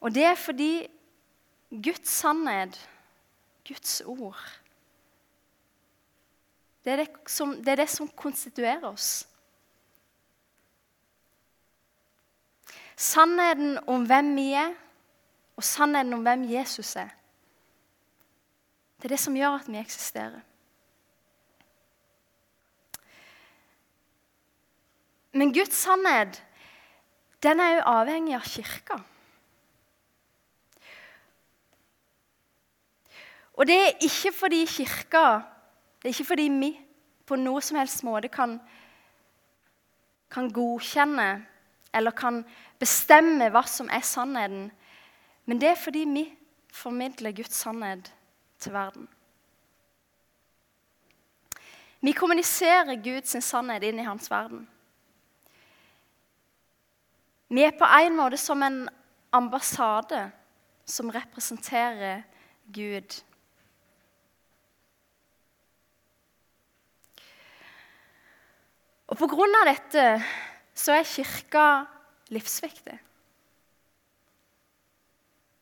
Og 0.03 0.11
det 0.15 0.23
er 0.27 0.39
fordi 0.39 0.73
Guds 1.71 2.09
sannhet, 2.09 2.77
Guds 3.67 4.01
ord 4.05 4.39
det 6.83 6.91
er 6.91 6.95
det, 6.95 7.09
som, 7.31 7.55
det 7.63 7.71
er 7.71 7.79
det 7.79 7.89
som 7.89 8.09
konstituerer 8.19 8.83
oss. 8.89 9.23
Sannheten 12.99 13.77
om 13.87 14.03
hvem 14.07 14.33
vi 14.35 14.49
er, 14.59 14.73
og 15.55 15.63
sannheten 15.63 16.17
om 16.17 16.25
hvem 16.25 16.43
Jesus 16.51 16.95
er, 16.99 17.13
det 18.99 19.07
er 19.07 19.15
det 19.15 19.23
som 19.23 19.35
gjør 19.35 19.61
at 19.61 19.69
vi 19.71 19.79
eksisterer. 19.79 20.41
Men 25.33 25.53
Guds 25.53 25.75
sannhet 25.83 26.41
den 27.43 27.59
er 27.59 27.77
jo 27.77 27.87
avhengig 27.91 28.35
av 28.37 28.45
kirka. 28.47 28.99
Og 33.53 33.67
det 33.67 33.75
er 33.77 34.05
ikke 34.05 34.31
fordi 34.33 34.63
kirka 34.65 35.25
Det 36.01 36.09
er 36.09 36.15
ikke 36.15 36.31
fordi 36.33 36.47
vi 36.51 36.69
på 37.23 37.37
noe 37.39 37.61
som 37.63 37.77
helst 37.79 38.01
måte 38.03 38.27
kan, 38.27 38.57
kan 40.27 40.49
godkjenne 40.51 41.45
eller 41.95 42.11
kan 42.11 42.41
bestemme 42.79 43.47
hva 43.53 43.61
som 43.69 43.87
er 43.87 44.03
sannheten. 44.03 44.65
Men 45.45 45.61
det 45.61 45.69
er 45.69 45.79
fordi 45.79 46.03
vi 46.09 46.25
formidler 46.73 47.31
Guds 47.31 47.55
sannhet 47.55 48.11
til 48.59 48.73
verden. 48.73 49.07
Vi 52.03 52.11
kommuniserer 52.11 52.99
Guds 52.99 53.37
sannhet 53.45 53.87
inn 53.87 54.03
i 54.03 54.09
hans 54.09 54.27
verden. 54.31 54.67
Vi 57.53 57.61
er 57.61 57.75
på 57.77 57.85
en 57.85 58.15
måte 58.17 58.37
som 58.41 58.63
en 58.65 58.87
ambassade 59.33 60.23
som 60.89 61.11
representerer 61.13 62.23
Gud. 62.73 63.13
Og 69.05 69.19
på 69.19 69.29
grunn 69.29 69.53
av 69.59 69.69
dette 69.69 70.05
så 70.73 70.95
er 70.95 71.05
kirka 71.05 71.67
livsviktig. 72.33 72.97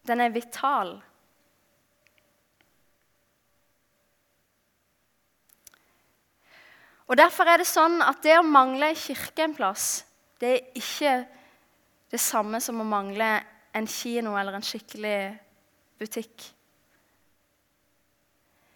Den 0.08 0.24
er 0.24 0.32
vital. 0.32 0.94
Og 7.12 7.20
Derfor 7.20 7.52
er 7.52 7.60
det 7.60 7.68
sånn 7.68 8.00
at 8.00 8.24
det 8.24 8.40
å 8.40 8.48
mangle 8.48 8.94
ei 8.94 8.96
kirke 8.96 9.44
en 9.44 9.60
plass, 9.60 10.06
det 10.40 10.56
er 10.56 10.84
ikke 10.86 11.16
det 12.12 12.20
samme 12.20 12.60
som 12.62 12.82
å 12.82 12.88
mangle 12.88 13.28
en 13.74 13.88
kino 13.88 14.36
eller 14.36 14.58
en 14.58 14.66
skikkelig 14.66 15.32
butikk. 16.00 16.44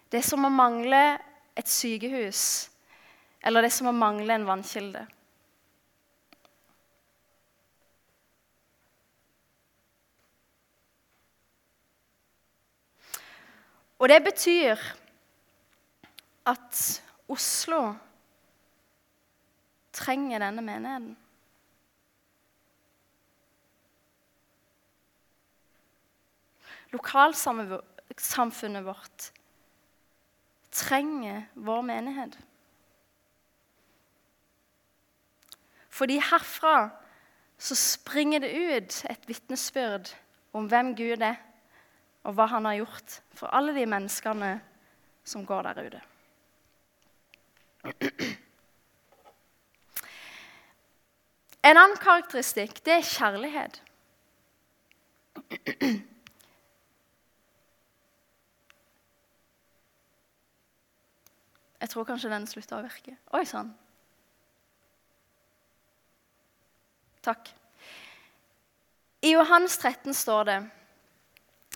Det 0.08 0.22
er 0.22 0.28
som 0.28 0.48
å 0.48 0.54
mangle 0.54 1.02
et 1.58 1.68
sykehus, 1.68 2.70
eller 3.44 3.66
det 3.66 3.72
er 3.72 3.76
som 3.76 3.92
å 3.92 3.96
mangle 3.96 4.38
en 4.38 4.48
vannkilde. 4.48 5.04
Og 14.00 14.10
det 14.12 14.22
betyr 14.24 14.80
at 16.46 16.82
Oslo 17.32 17.82
trenger 19.96 20.44
denne 20.44 20.62
menigheten. 20.62 21.25
Lokalsamfunnet 26.96 28.86
vårt 28.86 29.32
trenger 30.76 31.46
vår 31.54 31.82
menighet. 31.82 32.38
Fordi 35.96 36.20
herfra 36.20 36.90
så 37.58 37.76
springer 37.76 38.40
det 38.44 38.52
ut 38.52 39.06
et 39.10 39.28
vitnesbyrd 39.30 40.12
om 40.56 40.68
hvem 40.68 40.96
Gud 40.96 41.24
er, 41.24 41.38
og 42.26 42.36
hva 42.36 42.50
han 42.52 42.66
har 42.68 42.82
gjort 42.82 43.20
for 43.38 43.54
alle 43.56 43.76
de 43.76 43.86
menneskene 43.88 44.58
som 45.24 45.46
går 45.46 45.70
der 45.70 45.88
ute. 45.88 46.02
En 51.66 51.78
annen 51.78 51.98
karakteristikk 52.02 52.82
det 52.86 53.00
er 53.00 53.08
kjærlighet. 53.08 53.82
Jeg 61.86 61.92
tror 61.92 62.06
kanskje 62.08 62.32
den 62.32 62.48
slutta 62.50 62.80
å 62.80 62.82
virke. 62.82 63.12
Oi 63.38 63.44
sann. 63.46 63.68
Takk. 67.22 67.52
I 69.22 69.36
Johannes 69.36 69.78
13 69.78 70.18
står 70.18 70.50
det 70.50 70.58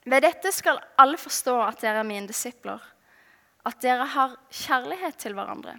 Ved 0.10 0.25
dette 0.25 0.50
skal 0.56 0.82
alle 0.98 1.22
forstå 1.22 1.56
at 1.62 1.86
dere 1.86 2.01
er 2.01 2.10
mine 2.10 2.25
disipler, 2.25 2.82
at 3.70 3.78
dere 3.86 4.10
har 4.16 4.34
kjærlighet 4.50 5.22
til 5.22 5.38
hverandre. 5.38 5.78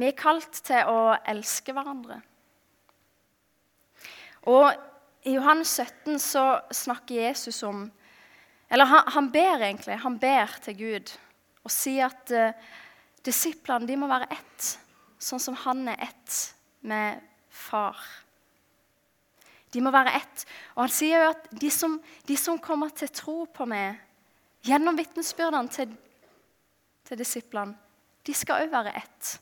Vi 0.00 0.08
er 0.08 0.16
kalt 0.16 0.64
til 0.64 0.88
å 0.88 1.00
elske 1.36 1.76
hverandre. 1.76 2.22
Og 4.48 4.70
i 5.28 5.36
Johannes 5.36 5.76
17 5.76 6.16
så 6.16 6.46
snakker 6.72 7.26
Jesus 7.26 7.60
om 7.68 7.90
Eller 8.72 8.88
han, 8.88 9.10
han 9.14 9.28
ber 9.32 9.60
egentlig 9.60 9.98
han 10.00 10.16
ber 10.20 10.54
til 10.64 10.78
Gud 10.78 11.12
og 11.62 11.70
sier 11.70 12.08
at 12.08 12.32
uh, 12.32 12.70
disiplene 13.22 13.86
de 13.86 13.98
må 14.00 14.08
være 14.10 14.30
ett, 14.34 14.70
sånn 15.22 15.42
som 15.42 15.58
han 15.62 15.84
er 15.92 16.00
ett 16.08 16.38
med 16.88 17.20
far. 17.52 18.00
De 19.72 19.80
må 19.84 19.92
være 19.94 20.16
ett. 20.18 20.42
Og 20.74 20.82
han 20.82 20.92
sier 20.92 21.22
jo 21.22 21.28
at 21.30 21.46
de 21.54 21.70
som, 21.70 21.94
de 22.26 22.36
som 22.36 22.58
kommer 22.60 22.90
til 22.96 23.12
tro 23.14 23.36
på 23.46 23.68
meg 23.70 24.00
gjennom 24.66 24.98
vitnesbyrdene 24.98 25.70
til, 25.72 25.94
til 27.06 27.20
disiplene, 27.20 27.78
de 28.26 28.34
skal 28.36 28.64
òg 28.64 28.74
være 28.74 28.96
ett 28.98 29.36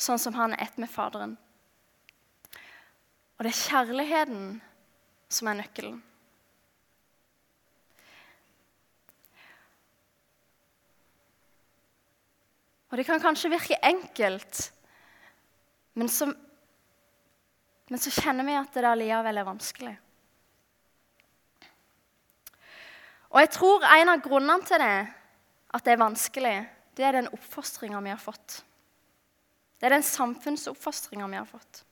sånn 0.00 0.20
som 0.20 0.36
han 0.38 0.54
er 0.56 0.64
ett 0.64 0.78
med 0.80 0.90
Faderen. 0.90 1.36
Og 3.36 3.44
det 3.44 3.52
er 3.52 3.62
kjærligheten 3.64 4.46
som 5.32 5.50
er 5.50 5.60
nøkkelen. 5.60 6.00
Og 12.90 12.98
det 12.98 13.06
kan 13.06 13.22
kanskje 13.22 13.52
virke 13.52 13.78
enkelt, 13.86 14.72
men 15.94 16.08
så, 16.10 16.26
men 17.90 18.02
så 18.02 18.10
kjenner 18.14 18.46
vi 18.46 18.56
at 18.58 18.74
det 18.74 18.86
allikevel 18.88 19.38
er 19.38 19.46
vanskelig. 19.46 19.92
Og 23.30 23.38
jeg 23.44 23.52
tror 23.54 23.86
en 23.86 24.10
av 24.10 24.24
grunnene 24.24 24.66
til 24.66 24.82
det, 24.82 24.96
at 25.70 25.86
det 25.86 25.92
er 25.94 26.02
vanskelig, 26.02 26.56
det 26.98 27.06
er 27.06 27.14
den 27.20 27.30
oppfostringa 27.30 28.00
vi 28.02 28.10
har 28.10 28.18
fått. 28.18 28.64
Det 29.78 29.86
er 29.86 29.94
den 29.94 30.04
samfunnsoppfostringa 30.04 31.28
vi 31.30 31.38
har 31.38 31.46
fått. 31.46 31.84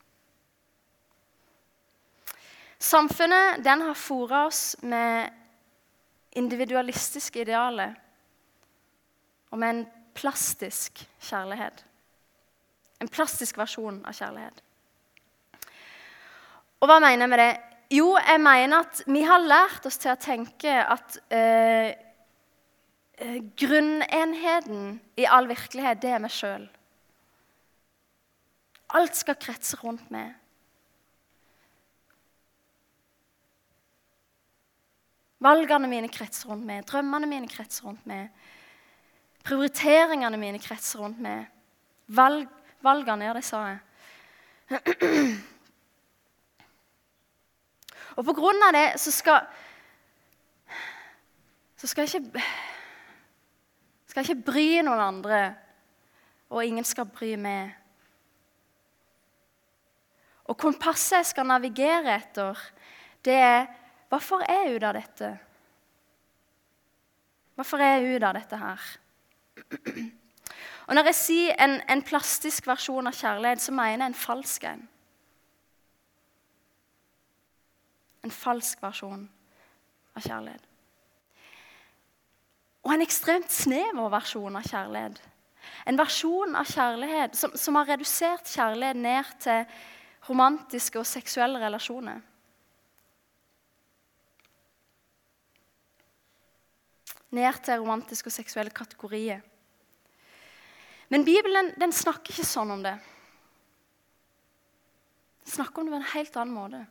Samfunnet 2.78 3.62
den 3.64 3.86
har 3.86 3.94
fôra 3.98 4.44
oss 4.46 4.76
med 4.82 5.30
individualistiske 6.38 7.40
idealer 7.42 7.94
og 9.50 9.58
med 9.58 9.70
en 9.72 9.86
plastisk 10.18 11.04
kjærlighet. 11.22 11.84
En 12.98 13.10
plastisk 13.10 13.58
versjon 13.60 14.00
av 14.06 14.16
kjærlighet. 14.18 14.64
Og 16.82 16.90
hva 16.90 16.98
mener 17.02 17.24
jeg 17.24 17.30
med 17.30 17.42
det? 17.42 17.52
Jo, 17.94 18.10
jeg 18.20 18.40
mener 18.42 18.84
at 18.84 19.00
vi 19.08 19.22
har 19.24 19.40
lært 19.40 19.86
oss 19.88 19.96
til 20.02 20.12
å 20.12 20.20
tenke 20.20 20.74
at 20.82 21.16
eh, 21.32 21.94
grunnenheten 23.58 24.98
i 25.18 25.24
all 25.26 25.48
virkelighet, 25.48 26.02
det 26.02 26.12
er 26.12 26.20
meg 26.22 26.34
sjøl. 26.34 26.66
Alt 28.98 29.16
skal 29.18 29.38
kretse 29.40 29.78
rundt 29.82 30.10
meg. 30.12 30.36
Valgene 35.44 35.88
mine 35.90 36.10
kretser 36.10 36.50
rundt 36.50 36.66
meg, 36.66 36.86
drømmene 36.88 37.28
mine 37.30 37.50
kretser 37.50 37.86
rundt 37.86 38.06
meg. 38.10 38.32
Prioriteringene 39.48 40.36
mine 40.36 40.60
kretser 40.60 41.00
rundt 41.00 41.20
meg. 41.24 41.46
Valg, 42.12 42.48
valgene, 42.84 43.24
ja, 43.30 43.36
det 43.36 43.44
sa 43.46 43.62
jeg. 43.70 43.80
Og 48.18 48.26
på 48.26 48.34
grunn 48.36 48.60
av 48.66 48.74
det 48.76 48.98
så 49.00 49.12
skal 49.14 49.46
Så 51.78 51.86
skal 51.86 52.04
jeg 52.04 52.20
ikke 52.20 52.42
Skal 54.10 54.20
jeg 54.20 54.28
ikke 54.28 54.46
bry 54.50 54.66
noen 54.82 55.00
andre, 55.00 55.40
og 56.50 56.64
ingen 56.64 56.84
skal 56.84 57.06
bry 57.12 57.34
meg. 57.36 57.74
Og 60.48 60.56
kompasset 60.56 61.18
jeg 61.20 61.28
skal 61.28 61.46
navigere 61.46 62.16
etter, 62.16 62.56
det 63.24 63.36
er 63.36 63.66
Hvorfor 64.08 64.40
er 64.40 64.64
jeg 64.64 64.78
ute 64.78 64.88
av 64.88 64.96
dette? 64.96 65.28
Hvorfor 67.54 67.84
er 67.84 67.98
jeg 67.98 68.16
ute 68.16 68.28
av 68.30 68.38
dette 68.38 68.56
her? 68.56 68.86
Og 70.88 70.94
Når 70.94 71.04
jeg 71.10 71.14
sier 71.14 71.56
en, 71.60 71.80
en 71.90 72.02
plastisk 72.02 72.66
versjon 72.66 73.06
av 73.06 73.16
kjærlighet, 73.16 73.60
så 73.60 73.72
mener 73.76 74.06
jeg 74.06 74.12
en 74.12 74.14
falsk 74.16 74.64
en. 74.64 74.86
En 78.24 78.32
falsk 78.32 78.80
versjon 78.82 79.26
av 80.16 80.24
kjærlighet. 80.24 80.64
Og 82.88 82.94
en 82.94 83.04
ekstremt 83.04 83.52
snever 83.52 84.08
versjon 84.12 84.56
av 84.56 84.64
kjærlighet. 84.64 85.20
En 85.88 86.00
versjon 86.00 86.56
av 86.56 86.68
kjærlighet 86.72 87.36
som, 87.36 87.52
som 87.52 87.76
har 87.76 87.90
redusert 87.92 88.48
kjærlighet 88.48 88.96
ned 88.96 89.36
til 89.44 89.66
romantiske 90.28 91.00
og 91.00 91.06
seksuelle 91.06 91.60
relasjoner. 91.60 92.24
Ned 97.36 97.60
til 97.64 97.84
romantiske 97.84 98.32
og 98.32 98.38
seksuelle 98.38 98.72
kategorier. 98.72 99.44
Men 101.08 101.24
Bibelen 101.24 101.72
den 101.80 101.92
snakker 101.92 102.34
ikke 102.34 102.46
sånn 102.46 102.70
om 102.74 102.84
det. 102.84 102.94
Den 105.44 105.52
snakker 105.54 105.80
om 105.80 105.88
det 105.88 105.96
på 105.96 106.00
en 106.02 106.12
helt 106.12 106.36
annen 106.36 106.56
måte. 106.56 106.84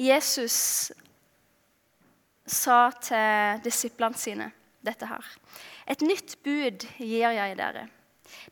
Jesus 0.00 0.92
sa 2.48 2.88
til 3.04 3.60
disiplene 3.66 4.16
sine 4.16 4.46
dette 4.80 5.04
her. 5.04 5.26
Et 5.84 6.00
nytt 6.00 6.38
bud 6.44 6.86
gir 6.96 7.34
jeg 7.36 7.58
dere. 7.58 7.84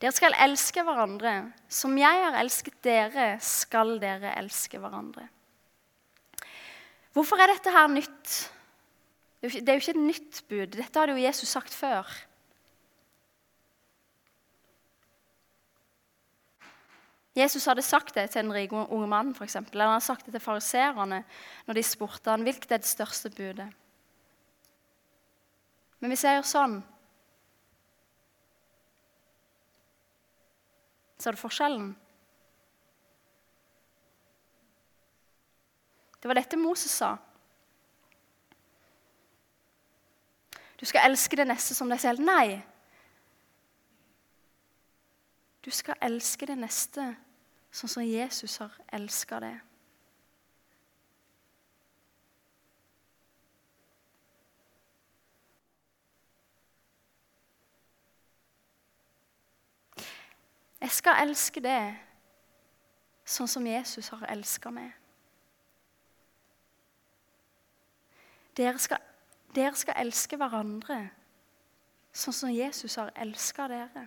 Dere 0.00 0.14
skal 0.14 0.36
elske 0.44 0.84
hverandre. 0.84 1.34
Som 1.68 1.96
jeg 1.98 2.22
har 2.24 2.38
elsket 2.40 2.78
dere, 2.84 3.32
skal 3.42 3.96
dere 4.02 4.34
elske 4.38 4.80
hverandre. 4.80 5.26
Hvorfor 7.16 7.40
er 7.40 7.50
dette 7.50 7.72
her 7.74 7.88
nytt? 7.90 8.36
Det 9.42 9.62
er 9.62 9.78
jo 9.78 9.82
ikke 9.82 9.94
et 9.94 10.02
nytt 10.02 10.40
bud. 10.50 10.74
Dette 10.74 10.98
hadde 10.98 11.14
jo 11.14 11.22
Jesus 11.22 11.50
sagt 11.50 11.74
før. 11.74 12.06
Jesus 17.38 17.66
hadde 17.70 17.84
sagt 17.86 18.16
det 18.16 18.30
til 18.32 18.42
den 18.42 18.54
rike 18.54 18.74
unge 18.74 19.34
for 19.34 19.44
eksempel, 19.44 19.76
eller 19.76 19.92
han 19.92 19.98
hadde 19.98 20.08
sagt 20.08 20.26
det 20.26 20.34
til 20.34 20.42
fariseerne 20.42 21.22
når 21.66 21.74
de 21.74 21.82
spurte 21.86 22.30
han, 22.30 22.42
hvilket 22.42 22.72
er 22.72 22.82
det 22.82 22.90
største 22.90 23.30
budet. 23.30 23.68
Men 26.00 26.10
vi 26.10 26.18
ser 26.18 26.38
jo 26.38 26.46
sånn 26.46 26.80
Ser 31.18 31.34
du 31.34 31.40
forskjellen? 31.40 31.96
Det 36.22 36.28
var 36.28 36.34
dette 36.34 36.58
Moses 36.58 36.90
sa. 36.90 37.16
Du 40.78 40.86
skal 40.86 41.10
elske 41.10 41.36
det 41.38 41.46
neste 41.48 41.74
som 41.74 41.90
deg 41.90 42.00
selv. 42.02 42.22
Nei. 42.22 42.60
Du 45.64 45.70
skal 45.74 45.98
elske 46.06 46.46
det 46.46 46.58
neste 46.58 47.10
sånn 47.74 47.90
som 47.90 48.06
Jesus 48.06 48.58
har 48.62 48.74
elska 48.94 49.40
det. 49.42 49.56
Jeg 60.80 60.90
skal 60.94 61.24
elske 61.26 61.60
det 61.60 61.80
sånn 63.28 63.50
som 63.50 63.66
Jesus 63.66 64.08
har 64.14 64.28
elska 64.30 64.70
meg. 64.72 64.92
Dere 68.58 68.78
skal, 68.82 69.02
dere 69.54 69.74
skal 69.78 69.98
elske 70.02 70.38
hverandre 70.38 71.00
sånn 72.14 72.34
som 72.34 72.54
Jesus 72.54 72.96
har 72.98 73.12
elska 73.14 73.68
dere. 73.70 74.06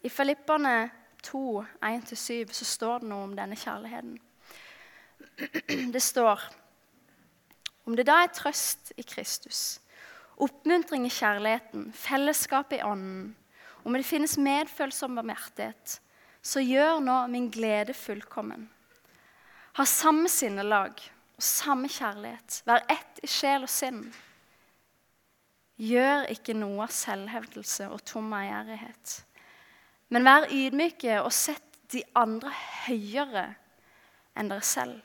I 0.00 0.08
Filippene 0.08 0.99
2, 1.22 1.64
1-7, 1.80 2.52
så 2.52 2.64
står 2.64 3.02
det 3.02 3.10
noe 3.10 3.26
om 3.28 3.36
denne 3.36 3.58
kjærligheten. 3.58 4.18
Det 5.94 6.02
står 6.02 6.42
om 7.88 7.96
det 7.96 8.04
da 8.06 8.20
er 8.22 8.30
trøst 8.30 8.92
i 9.00 9.02
Kristus, 9.02 9.80
oppmuntring 10.38 11.06
i 11.08 11.10
kjærligheten, 11.10 11.88
fellesskap 11.96 12.74
i 12.76 12.82
ånden, 12.86 13.32
om 13.82 13.96
det 13.96 14.04
finnes 14.06 14.36
medfølsom 14.38 15.16
barmhjertighet, 15.16 15.96
så 16.44 16.62
gjør 16.62 17.00
nå 17.02 17.16
min 17.32 17.48
glede 17.50 17.96
fullkommen. 17.96 18.68
Ha 19.80 19.86
samme 19.88 20.28
sinnelag 20.30 21.00
og 21.00 21.42
samme 21.42 21.88
kjærlighet, 21.90 22.60
vær 22.68 22.84
ett 22.92 23.24
i 23.24 23.32
sjel 23.32 23.64
og 23.64 23.72
sinn. 23.72 24.04
Gjør 25.80 26.28
ikke 26.30 26.54
noe 26.60 26.84
av 26.84 26.94
selvhevdelse 26.94 27.88
og 27.88 28.04
tom 28.04 28.30
ærgjerrighet 28.36 29.16
men 30.10 30.26
vær 30.26 30.48
ydmyke 30.50 31.20
og 31.22 31.32
sett 31.34 31.66
de 31.90 32.02
andre 32.18 32.50
høyere 32.86 33.46
enn 34.38 34.50
dere 34.50 34.66
selv. 34.66 35.00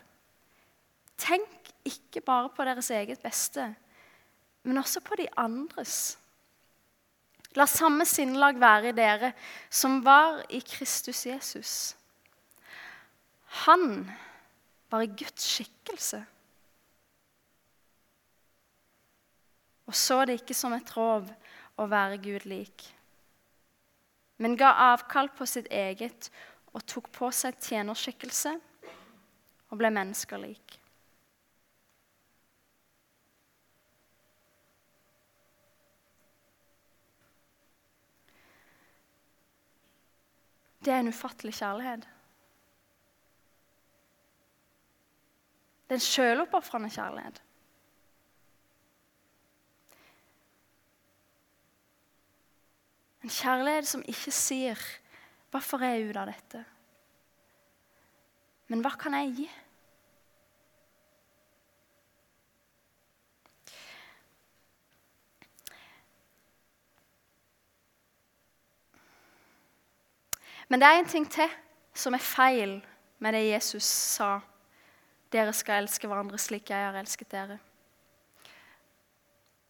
Tenk 1.21 1.71
ikke 1.85 2.21
bare 2.25 2.49
på 2.53 2.65
deres 2.65 2.89
eget 2.93 3.21
beste, 3.23 3.67
men 4.65 4.81
også 4.81 5.01
på 5.05 5.17
de 5.19 5.27
andres. 5.37 6.17
La 7.55 7.67
samme 7.69 8.05
sinnelag 8.09 8.57
være 8.59 8.91
i 8.91 8.97
dere 8.97 9.31
som 9.69 10.01
var 10.03 10.41
i 10.49 10.59
Kristus 10.65 11.25
Jesus. 11.25 11.73
Han 13.65 14.09
var 14.91 15.05
i 15.05 15.13
Guds 15.13 15.45
skikkelse. 15.53 16.19
Og 19.85 19.95
så 19.95 20.25
det 20.25 20.41
ikke 20.41 20.57
som 20.57 20.73
et 20.73 20.91
rov 20.97 21.29
å 21.77 21.87
være 21.87 22.19
Gud 22.23 22.49
lik 22.49 22.89
men 24.37 24.57
ga 24.59 24.71
avkall 24.91 25.29
på 25.35 25.47
sitt 25.47 25.67
eget 25.71 26.29
og 26.75 26.83
tok 26.89 27.11
på 27.15 27.29
seg 27.31 27.55
tjenerskikkelse 27.63 28.55
og 29.71 29.79
ble 29.79 29.91
menneskelik. 29.95 30.79
Det 40.85 40.93
er 40.93 41.01
en 41.01 41.09
ufattelig 41.09 41.55
kjærlighet. 41.57 42.03
Det 45.85 45.95
er 45.95 45.97
en 45.97 46.05
sjøloppofrende 46.05 46.91
kjærlighet. 46.93 47.41
En 53.25 53.31
kjærlighet 53.33 53.87
som 53.89 54.03
ikke 54.05 54.31
sier 54.31 54.77
'Hva 55.49 55.59
får 55.59 55.81
jeg 55.81 56.09
ut 56.09 56.17
av 56.17 56.27
dette?' 56.29 56.65
Men 58.67 58.81
hva 58.81 58.91
kan 58.97 59.13
jeg 59.13 59.31
gi? 59.35 59.49
Men 70.69 70.79
det 70.79 70.87
er 70.87 70.99
en 70.99 71.09
ting 71.09 71.25
til 71.31 71.49
som 71.93 72.13
er 72.13 72.19
feil 72.21 72.85
med 73.19 73.33
det 73.33 73.49
Jesus 73.49 73.83
sa. 73.83 74.39
Dere 75.31 75.53
skal 75.53 75.81
elske 75.81 76.07
hverandre 76.07 76.37
slik 76.37 76.69
jeg 76.69 76.85
har 76.85 76.93
elsket 76.93 77.31
dere. 77.31 77.59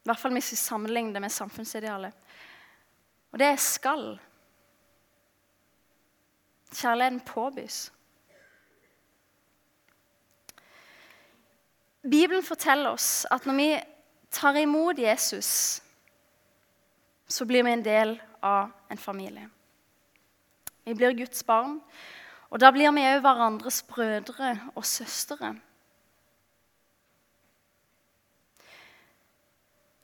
I 0.03 0.07
hvert 0.11 0.19
fall 0.19 0.35
hvis 0.35 0.51
vi 0.51 0.55
sammenligner 0.57 1.13
det 1.13 1.21
med 1.21 1.31
samfunnsidealet. 1.31 2.24
Og 3.35 3.39
det 3.39 3.47
er 3.51 3.57
skal. 3.59 4.19
Kjærligheten 6.71 7.19
påbys. 7.19 7.91
Bibelen 12.01 12.43
forteller 12.43 12.95
oss 12.95 13.25
at 13.31 13.43
når 13.45 13.57
vi 13.59 13.67
tar 14.31 14.55
imot 14.55 14.99
Jesus, 14.99 15.81
så 17.27 17.45
blir 17.45 17.67
vi 17.67 17.75
en 17.75 17.83
del 17.83 18.15
av 18.39 18.71
en 18.89 19.03
familie. 19.03 19.49
Vi 20.85 20.95
blir 20.95 21.19
Guds 21.19 21.43
barn, 21.43 21.81
og 22.49 22.63
da 22.63 22.71
blir 22.71 22.95
vi 22.95 23.03
òg 23.03 23.19
hverandres 23.19 23.83
brødre 23.83 24.55
og 24.75 24.85
søstre. 24.87 25.57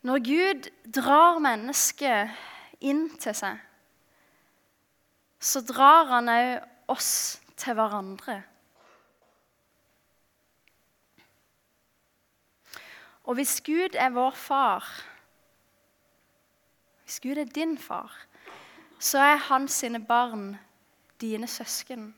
Når 0.04 0.24
Gud 0.28 0.74
drar 0.92 1.40
mennesket 1.40 2.51
inn 2.82 3.08
til 3.22 3.36
seg, 3.38 3.60
så 5.42 5.62
drar 5.66 6.10
han 6.10 6.30
òg 6.30 6.92
oss 6.92 7.14
til 7.58 7.78
hverandre. 7.78 8.42
Og 13.30 13.38
hvis 13.38 13.62
Gud 13.66 13.96
er 13.96 14.10
vår 14.14 14.36
far, 14.36 14.88
hvis 17.06 17.20
Gud 17.24 17.38
er 17.38 17.46
din 17.46 17.78
far, 17.78 18.14
så 19.00 19.20
er 19.20 19.46
hans 19.50 19.72
sine 19.82 20.02
barn 20.06 20.58
dine 21.22 21.48
søsken. 21.48 22.16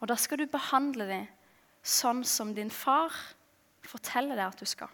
Og 0.00 0.08
da 0.08 0.16
skal 0.16 0.38
du 0.38 0.46
behandle 0.46 1.06
dem 1.08 1.26
sånn 1.82 2.22
som 2.24 2.54
din 2.54 2.70
far 2.70 3.12
forteller 3.86 4.36
deg 4.36 4.46
at 4.46 4.60
du 4.60 4.68
skal. 4.68 4.90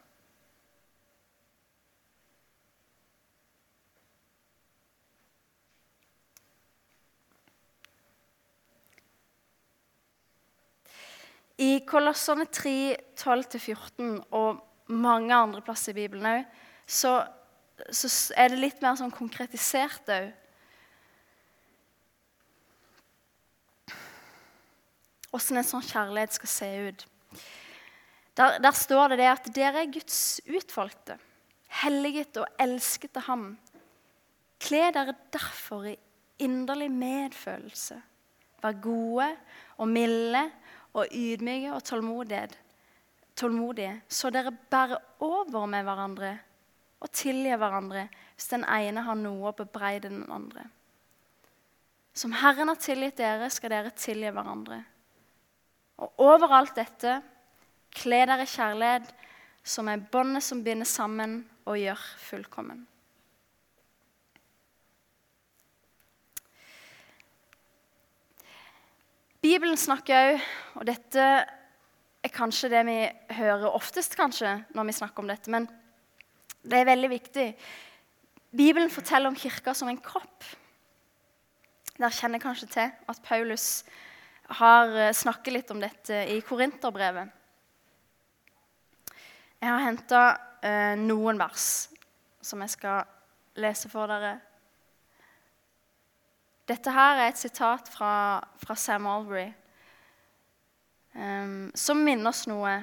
I 11.57 11.81
Kolossene 11.89 12.45
3, 12.53 12.97
12-14 13.17 14.19
og 14.37 14.59
mange 14.93 15.35
andre 15.35 15.63
plasser 15.65 15.95
i 15.95 16.03
Bibelen 16.03 16.29
òg, 16.29 16.43
så, 16.87 17.19
så, 17.89 18.11
er 18.37 18.53
det 18.53 18.61
litt 18.61 18.83
mer 18.85 18.99
sånn 19.01 19.15
konkretisert 19.15 20.13
òg. 20.13 20.29
Åssen 25.37 25.59
en 25.61 25.69
sånn 25.69 25.85
kjærlighet 25.85 26.37
skal 26.37 26.53
se 26.53 26.69
ut. 26.89 27.07
Der, 28.37 28.59
der, 28.61 28.77
står 28.77 29.15
det 29.15 29.19
det 29.23 29.31
at 29.33 29.49
dere 29.57 29.83
er 29.83 29.93
Guds 29.93 30.43
utvalgte, 30.45 31.17
helliget 31.83 32.37
og 32.41 32.61
elsket 32.61 33.17
av 33.17 33.31
Ham. 33.31 33.47
Kle 34.61 34.91
dere 34.93 35.17
derfor 35.33 35.89
i 35.89 35.97
inderlig 36.45 36.91
medfølelse. 36.93 37.97
Vær 38.61 38.77
gode 38.85 39.31
og 39.81 39.89
milde 39.89 40.45
og 40.97 41.13
ydmyke 41.13 41.75
og 41.77 41.85
tålmodige, 43.37 43.93
så 44.09 44.31
dere 44.33 44.55
bærer 44.71 44.97
over 45.21 45.67
med 45.69 45.85
hverandre 45.85 46.33
og 47.05 47.13
tilgir 47.13 47.59
hverandre 47.61 48.07
hvis 48.35 48.49
den 48.53 48.65
ene 48.65 49.05
har 49.05 49.19
noe 49.21 49.51
å 49.51 49.57
bebreide 49.57 50.09
den 50.09 50.25
andre. 50.33 50.65
Som 52.17 52.33
Herren 52.33 52.73
har 52.73 52.81
tilgitt 52.81 53.19
dere, 53.21 53.51
skal 53.53 53.75
dere 53.75 53.93
tilgi 53.93 54.33
hverandre. 54.33 54.81
Og 56.01 56.25
overalt 56.25 56.77
dette, 56.77 57.19
kle 57.93 58.23
dere 58.29 58.49
kjærlighet, 58.49 59.13
som 59.67 59.89
er 59.93 60.01
båndet 60.13 60.45
som 60.45 60.63
binder 60.65 60.89
sammen 60.89 61.43
og 61.67 61.77
gjør 61.81 62.03
fullkommen. 62.25 62.85
Bibelen 69.47 69.77
snakker 69.79 70.33
òg, 70.33 70.45
og 70.81 70.87
dette 70.89 71.23
er 71.23 72.33
kanskje 72.35 72.71
det 72.73 72.81
vi 72.89 72.97
hører 73.37 73.75
oftest 73.77 74.17
kanskje 74.19 74.57
når 74.75 74.89
vi 74.89 74.95
snakker 74.97 75.23
om 75.23 75.29
dette, 75.31 75.53
men 75.55 75.69
det 76.67 76.81
er 76.81 76.89
veldig 76.89 77.11
viktig. 77.13 77.45
Bibelen 78.57 78.91
forteller 78.91 79.31
om 79.31 79.39
kirka 79.39 79.75
som 79.77 79.91
en 79.93 80.01
kropp. 80.03 80.49
Dere 81.95 82.11
kjenner 82.17 82.43
kanskje 82.43 82.71
til 82.73 82.91
at 83.13 83.23
Paulus 83.23 83.85
har 84.59 84.91
eh, 84.97 85.15
snakket 85.15 85.55
litt 85.55 85.71
om 85.71 85.85
dette 85.85 86.25
i 86.33 86.41
Korinterbrevet. 86.43 87.31
Jeg 89.63 89.71
har 89.71 89.87
henta 89.87 90.25
eh, 90.59 90.99
noen 90.99 91.39
vers 91.39 91.87
som 92.43 92.67
jeg 92.67 92.75
skal 92.75 93.07
lese 93.63 93.93
for 93.93 94.11
dere 94.11 94.41
dette 96.67 96.91
her 96.91 97.21
er 97.21 97.31
et 97.31 97.39
sitat 97.39 97.89
fra, 97.89 98.43
fra 98.59 98.75
Sam 98.75 99.07
Albury 99.07 99.53
um, 101.17 101.71
som 101.75 102.05
minner 102.05 102.31
oss 102.31 102.47
noe 102.51 102.77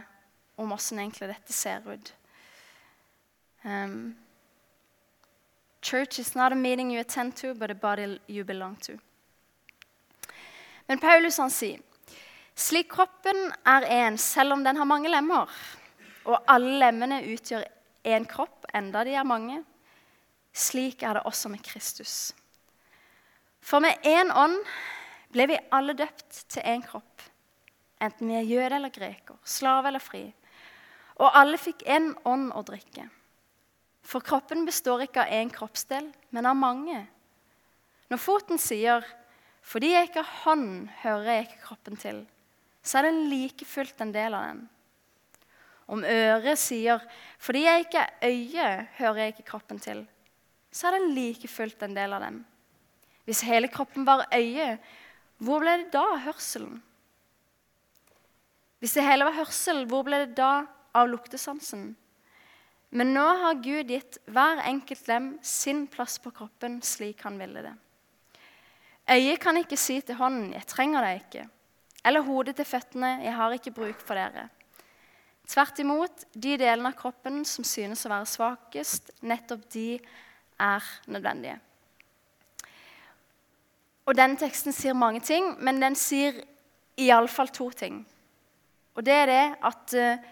om 0.55 0.73
åssen 0.73 0.99
egentlig 1.01 1.29
dette 1.31 1.53
ser 1.53 1.85
ut. 1.87 2.13
Um, 3.63 4.15
church 5.81 6.19
is 6.19 6.35
not 6.35 6.51
a 6.51 6.55
meeting 6.55 6.91
you 6.91 6.99
attend 6.99 7.35
to, 7.37 7.53
but 7.53 7.71
a 7.71 7.75
body 7.75 8.19
you 8.27 8.43
belong 8.43 8.75
to. 8.75 8.97
Men 10.87 10.99
Paulus 10.99 11.37
han 11.37 11.51
sier 11.51 11.79
slik 12.55 12.91
kroppen 12.91 13.47
er 13.65 13.87
én, 13.89 14.17
selv 14.17 14.53
om 14.53 14.63
den 14.63 14.77
har 14.77 14.85
mange 14.85 15.09
lemmer, 15.09 15.49
og 16.29 16.43
alle 16.47 16.75
lemmene 16.83 17.23
utgjør 17.33 17.63
én 18.05 18.27
kropp, 18.29 18.67
enda 18.77 19.01
de 19.07 19.15
er 19.17 19.25
mange, 19.25 19.63
slik 20.53 21.01
er 21.01 21.17
det 21.17 21.23
også 21.25 21.49
med 21.49 21.63
Kristus. 21.65 22.35
For 23.63 23.79
med 23.79 24.03
én 24.03 24.31
ånd 24.35 24.59
ble 25.31 25.47
vi 25.53 25.59
alle 25.71 25.95
døpt 25.95 26.43
til 26.51 26.65
én 26.67 26.83
kropp, 26.83 27.23
enten 28.03 28.27
vi 28.27 28.35
er 28.35 28.49
jøde 28.49 28.75
eller 28.75 28.91
greker, 28.93 29.39
slave 29.47 29.87
eller 29.87 30.03
fri. 30.03 30.25
Og 31.23 31.29
alle 31.31 31.59
fikk 31.61 31.85
én 31.87 32.11
ånd 32.27 32.51
å 32.51 32.63
drikke. 32.67 33.07
For 34.03 34.23
kroppen 34.25 34.65
består 34.67 35.05
ikke 35.05 35.23
av 35.23 35.31
én 35.31 35.51
kroppsdel, 35.53 36.09
men 36.35 36.49
av 36.49 36.59
mange. 36.59 37.05
Når 38.11 38.19
foten 38.19 38.59
sier 38.59 39.05
'fordi 39.63 39.93
jeg 39.93 40.09
ikke 40.09 40.23
har 40.23 40.43
hånd, 40.43 40.89
hører 41.03 41.23
jeg 41.23 41.47
ikke 41.47 41.65
kroppen 41.65 41.95
til', 41.97 42.25
så 42.83 42.97
er 42.97 43.01
den 43.03 43.29
like 43.29 43.65
fullt 43.65 44.01
en 44.01 44.11
del 44.11 44.33
av 44.33 44.43
den. 44.43 44.69
Om 45.87 46.03
øret 46.03 46.57
sier 46.57 46.99
'fordi 47.39 47.63
jeg 47.63 47.85
ikke 47.85 47.99
er 47.99 48.27
øye, 48.27 48.87
hører 48.97 49.15
jeg 49.15 49.27
ikke 49.27 49.49
kroppen 49.51 49.79
til', 49.79 50.07
så 50.71 50.87
er 50.87 50.99
den 50.99 51.15
like 51.15 51.47
fullt 51.47 51.81
en 51.83 51.95
del 51.95 52.13
av 52.13 52.21
den. 52.21 52.45
Hvis 53.23 53.43
hele 53.47 53.69
kroppen 53.71 54.05
var 54.05 54.27
øye, 54.35 54.77
hvor 55.43 55.63
ble 55.63 55.77
det 55.83 55.91
da 55.95 56.03
av 56.13 56.23
hørselen? 56.25 56.81
Hvis 58.83 58.97
det 58.97 59.05
hele 59.07 59.27
var 59.29 59.37
hørsel, 59.37 59.85
hvor 59.87 60.03
ble 60.03 60.25
det 60.25 60.35
da 60.37 60.65
av 60.95 61.07
luktesansen? 61.07 61.93
Men 62.93 63.13
nå 63.15 63.23
har 63.41 63.61
Gud 63.63 63.89
gitt 63.89 64.19
hver 64.29 64.59
enkelt 64.67 65.07
lem 65.09 65.29
sin 65.41 65.85
plass 65.89 66.19
på 66.21 66.33
kroppen 66.35 66.77
slik 66.85 67.23
han 67.25 67.39
ville 67.41 67.63
det. 67.65 67.73
Øyet 69.09 69.39
kan 69.43 69.57
ikke 69.59 69.79
si 69.79 69.99
til 70.01 70.15
hånden 70.15 70.53
'Jeg 70.53 70.67
trenger 70.67 71.01
deg 71.01 71.21
ikke', 71.21 71.49
eller 72.05 72.21
hodet 72.21 72.55
til 72.55 72.65
føttene 72.65 73.23
'Jeg 73.23 73.33
har 73.33 73.51
ikke 73.51 73.71
bruk 73.71 73.99
for 73.99 74.15
dere'. 74.15 74.49
Tvert 75.47 75.79
imot, 75.79 76.23
de 76.33 76.57
delene 76.57 76.87
av 76.87 76.95
kroppen 76.95 77.43
som 77.45 77.63
synes 77.63 78.05
å 78.05 78.09
være 78.09 78.25
svakest, 78.25 79.11
nettopp 79.21 79.69
de 79.73 79.99
er 80.59 80.83
nødvendige. 81.07 81.59
Og 84.05 84.17
Denne 84.17 84.35
teksten 84.39 84.75
sier 84.75 84.95
mange 84.97 85.21
ting, 85.23 85.53
men 85.63 85.79
den 85.81 85.95
sier 85.95 86.41
iallfall 86.99 87.49
to 87.55 87.69
ting. 87.71 88.01
Og 88.93 89.05
det 89.05 89.13
er 89.13 89.29
det 89.29 89.43
at 89.63 89.95
uh, 89.97 90.25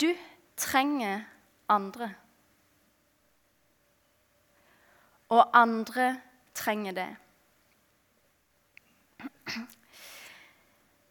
du 0.00 0.08
trenger 0.56 1.22
andre. 1.68 2.10
Og 5.28 5.44
andre 5.56 6.20
trenger 6.54 6.92
det. 6.92 7.08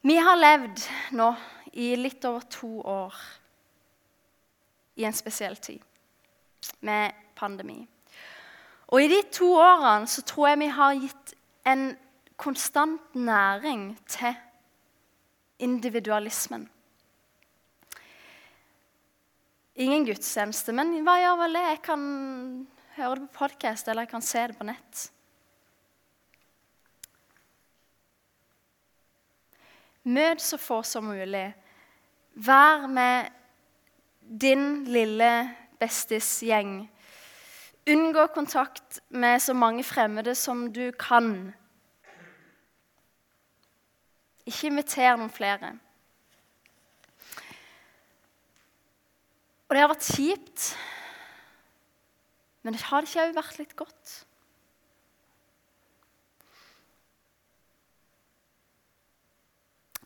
Vi 0.02 0.16
har 0.16 0.38
levd 0.38 0.84
nå 1.18 1.32
i 1.74 1.96
litt 1.96 2.26
over 2.26 2.46
to 2.52 2.70
år 2.82 3.16
i 4.98 5.06
en 5.06 5.14
spesiell 5.14 5.58
tid 5.62 5.84
med 6.80 7.14
pandemi. 7.36 7.82
Og 8.88 9.04
i 9.04 9.10
de 9.12 9.20
to 9.36 9.50
årene 9.60 10.08
så 10.08 10.24
tror 10.28 10.52
jeg 10.52 10.62
vi 10.62 10.70
har 10.78 11.00
gitt 11.02 11.34
en 11.68 11.90
konstant 12.40 13.16
næring 13.16 13.90
til 14.08 14.36
individualismen. 15.60 16.68
Ingen 19.78 20.08
gudstjeneste, 20.08 20.74
men 20.74 20.96
hva 21.06 21.18
gjør 21.22 21.38
vel 21.44 21.58
det? 21.58 21.66
Jeg 21.68 21.82
kan 21.86 22.04
høre 22.96 23.20
det 23.20 23.28
på 23.28 23.44
podkast 23.44 23.88
eller 23.88 24.08
jeg 24.08 24.14
kan 24.16 24.26
se 24.26 24.48
det 24.50 24.58
på 24.58 24.66
nett. 24.66 25.04
Møt 30.08 30.42
så 30.42 30.58
få 30.58 30.80
som 30.88 31.10
mulig. 31.12 31.50
Vær 32.34 32.88
med 32.88 33.28
din 34.22 34.86
lille 34.88 35.32
bestisgjeng. 35.82 36.88
Unngå 37.88 38.28
kontakt 38.28 39.00
med 39.10 39.40
så 39.40 39.54
mange 39.54 39.84
fremmede 39.84 40.36
som 40.36 40.74
du 40.74 40.92
kan. 41.00 41.54
Ikke 44.48 44.68
inviter 44.68 45.16
noen 45.16 45.32
flere. 45.32 45.72
Og 49.68 49.76
det 49.76 49.84
har 49.84 49.92
vært 49.92 50.10
kjipt, 50.16 50.68
men 52.64 52.76
det 52.76 52.84
har 52.88 53.04
det 53.04 53.10
ikke 53.12 53.26
òg 53.28 53.36
vært 53.36 53.60
litt 53.60 53.76
godt? 53.80 54.14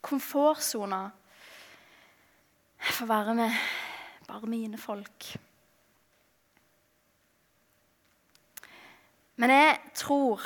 Komfortsona 0.02 1.04
får 2.98 3.10
være 3.10 3.38
med 3.38 3.64
bare 4.28 4.50
mine 4.50 4.82
folk. 4.82 5.34
Men 9.42 9.54
jeg 9.56 9.80
tror 9.98 10.44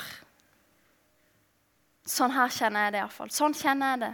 Sånn 2.05 2.35
her 2.35 2.51
kjenner 2.53 2.83
jeg 2.85 2.93
det 2.93 2.99
iallfall. 3.01 3.31
Sånn 3.33 3.55
kjenner 3.57 3.95
jeg 3.95 4.01
det. 4.03 4.11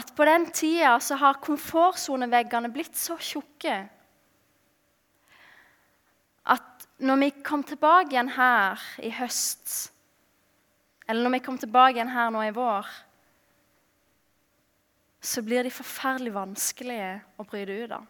At 0.00 0.12
på 0.16 0.24
den 0.24 0.46
tida 0.56 0.94
så 1.04 1.18
har 1.20 1.36
komfortsoneveggene 1.44 2.70
blitt 2.72 2.96
så 2.96 3.18
tjukke 3.20 3.74
at 6.54 6.86
når 7.04 7.20
vi 7.20 7.28
kom 7.44 7.64
tilbake 7.64 8.14
igjen 8.14 8.32
her 8.38 8.80
i 9.04 9.10
høst, 9.12 9.92
eller 11.04 11.24
når 11.26 11.36
vi 11.36 11.42
kom 11.44 11.60
tilbake 11.60 11.98
igjen 11.98 12.12
her 12.12 12.32
nå 12.32 12.42
i 12.44 12.54
vår, 12.56 12.88
så 15.24 15.44
blir 15.44 15.64
de 15.64 15.72
forferdelig 15.72 16.32
vanskelige 16.34 17.12
å 17.40 17.46
bryte 17.48 17.78
ut 17.84 17.94
av. 18.00 18.08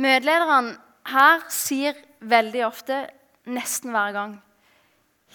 Møtelederne 0.00 0.74
her 1.04 1.42
sier 1.52 1.98
veldig 2.24 2.64
ofte, 2.66 3.04
nesten 3.44 3.92
hver 3.92 4.14
gang, 4.16 4.36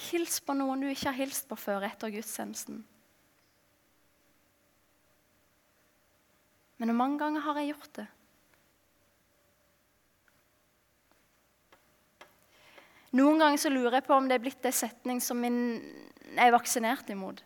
hils 0.10 0.40
på 0.42 0.56
noen 0.58 0.82
du 0.82 0.90
ikke 0.90 1.12
har 1.12 1.20
hilst 1.20 1.50
på 1.50 1.58
før 1.60 1.86
etter 1.86 2.12
gudstjenesten. 2.14 2.82
Men 6.80 6.90
hvor 6.90 6.98
mange 7.02 7.20
ganger 7.20 7.44
har 7.44 7.60
jeg 7.60 7.74
gjort 7.74 7.92
det? 8.00 8.08
Noen 13.20 13.42
ganger 13.42 13.60
så 13.60 13.72
lurer 13.74 13.98
jeg 13.98 14.06
på 14.06 14.16
om 14.16 14.28
det 14.30 14.38
er 14.38 14.44
blitt 14.44 14.66
en 14.70 14.76
setning 14.76 15.22
som 15.24 15.42
jeg 15.44 16.38
er 16.38 16.54
vaksinert 16.54 17.10
imot. 17.10 17.42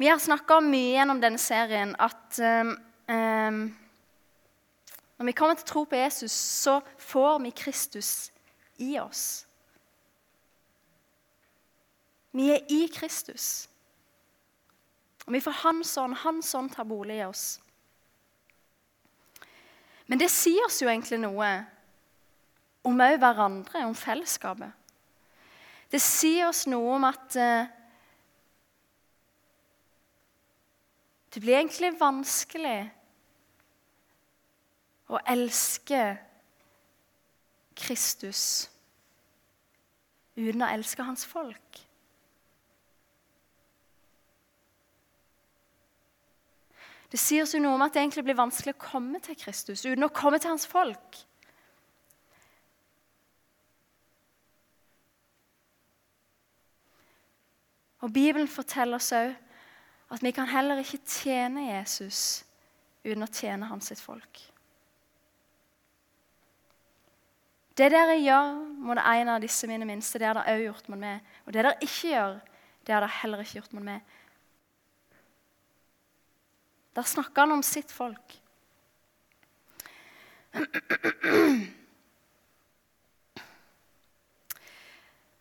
Vi 0.00 0.08
har 0.08 0.18
snakka 0.18 0.62
mye 0.64 0.94
gjennom 0.94 1.18
denne 1.20 1.36
serien 1.36 1.90
at 2.00 2.38
um, 2.40 2.70
um, 3.12 3.56
når 5.20 5.26
vi 5.28 5.32
kommer 5.36 5.58
til 5.58 5.66
tro 5.68 5.82
på 5.84 5.98
Jesus, 5.98 6.32
så 6.32 6.78
får 6.96 7.42
vi 7.44 7.50
Kristus 7.52 8.30
i 8.80 8.94
oss. 8.96 9.44
Vi 12.32 12.46
er 12.54 12.64
i 12.72 12.86
Kristus. 12.94 13.68
Og 15.26 15.34
vi 15.36 15.42
får 15.44 15.58
Hans 15.66 15.92
ånd. 16.00 16.16
Hans 16.22 16.54
ånd 16.54 16.72
tar 16.72 16.88
bolig 16.88 17.18
i 17.18 17.26
oss. 17.26 17.60
Men 20.08 20.22
det 20.22 20.30
sier 20.32 20.64
oss 20.64 20.80
jo 20.80 20.88
egentlig 20.88 21.18
noe 21.20 21.50
om 22.88 23.04
òg 23.04 23.18
hverandre, 23.20 23.84
om 23.84 23.92
fellesskapet. 23.92 24.72
Det 25.92 26.00
sier 26.00 26.48
oss 26.48 26.64
noe 26.72 26.96
om 26.96 27.04
at 27.10 27.36
uh, 27.36 27.68
Det 31.34 31.40
blir 31.40 31.58
egentlig 31.58 31.92
vanskelig 32.00 32.90
å 35.10 35.20
elske 35.30 36.00
Kristus 37.78 38.42
uten 40.34 40.64
å 40.64 40.70
elske 40.70 41.06
hans 41.06 41.22
folk. 41.28 41.80
Det 47.10 47.18
sier 47.18 47.42
oss 47.42 47.54
jo 47.56 47.62
noe 47.62 47.74
om 47.74 47.82
at 47.82 47.94
det 47.94 48.04
egentlig 48.04 48.22
blir 48.28 48.38
vanskelig 48.38 48.76
å 48.76 48.82
komme 48.82 49.18
til 49.22 49.38
Kristus 49.38 49.82
uten 49.82 50.06
å 50.06 50.12
komme 50.14 50.38
til 50.38 50.52
hans 50.52 50.66
folk. 50.70 51.22
Og 58.00 58.12
Bibelen 58.14 58.48
forteller 58.48 58.96
oss 58.96 59.10
òg 59.12 59.34
at 60.10 60.22
vi 60.22 60.32
kan 60.34 60.48
heller 60.50 60.80
ikke 60.82 61.02
tjene 61.06 61.68
Jesus 61.70 62.44
uten 63.04 63.24
å 63.24 63.30
tjene 63.30 63.68
hans 63.70 63.90
sitt 63.92 64.02
folk. 64.02 64.40
Det 67.78 67.88
dere 67.94 68.18
gjør 68.20 68.58
mot 68.84 68.98
en 68.98 69.30
av 69.32 69.40
disse 69.40 69.68
mine 69.70 69.86
minste, 69.88 70.18
det 70.20 70.26
har 70.28 70.36
dere 70.36 70.56
òg 70.58 70.66
gjort 70.66 70.90
mot 70.92 71.00
meg. 71.00 71.22
Og 71.46 71.54
det 71.54 71.62
dere 71.62 71.78
ikke 71.80 72.10
gjør, 72.10 72.34
det 72.84 72.92
har 72.92 73.00
dere 73.06 73.18
heller 73.22 73.44
ikke 73.44 73.60
gjort 73.60 73.76
mot 73.78 73.86
meg. 73.86 74.00
Der 76.98 77.06
snakker 77.06 77.46
han 77.46 77.54
om 77.54 77.62
sitt 77.64 77.94
folk. 77.94 78.34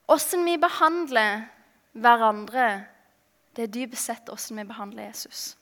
Åssen 0.10 0.46
vi 0.46 0.56
behandler 0.62 1.50
hverandre, 1.98 2.70
det 3.60 3.66
er 3.66 3.72
dypest 3.76 4.08
sett 4.08 4.30
åssen 4.32 4.56
vi 4.56 4.64
behandler 4.70 5.10
Jesus. 5.10 5.58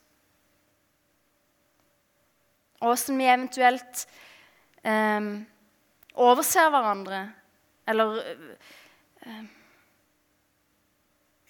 Og 2.78 2.92
åssen 2.92 3.18
vi 3.18 3.26
eventuelt 3.26 4.04
eh, 4.86 5.30
overser 6.14 6.70
hverandre, 6.70 7.24
eller 7.90 8.20
eh, 8.22 9.48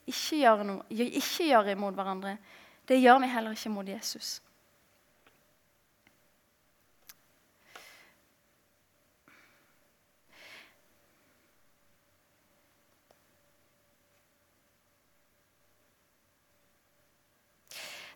ikke, 0.07 0.39
gjør 0.39 0.63
noe, 0.69 0.87
ikke 0.87 1.49
gjør 1.49 1.73
imot 1.73 1.99
hverandre, 1.99 2.37
det 2.87 3.01
gjør 3.01 3.19
vi 3.25 3.33
heller 3.33 3.59
ikke 3.59 3.73
mot 3.75 3.91
Jesus. 3.91 4.37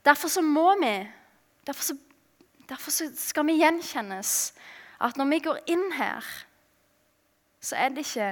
Derfor 0.05 0.27
så 0.27 0.41
må 0.41 0.75
vi 0.81 0.93
Derfor, 1.61 1.83
så, 1.83 1.97
derfor 2.69 2.91
så 2.91 3.05
skal 3.15 3.45
vi 3.45 3.59
gjenkjennes 3.59 4.53
at 5.01 5.17
når 5.17 5.27
vi 5.29 5.37
går 5.45 5.59
inn 5.69 5.91
her, 5.93 6.25
så 7.61 7.77
er 7.77 7.93
det 7.93 8.05
ikke 8.05 8.29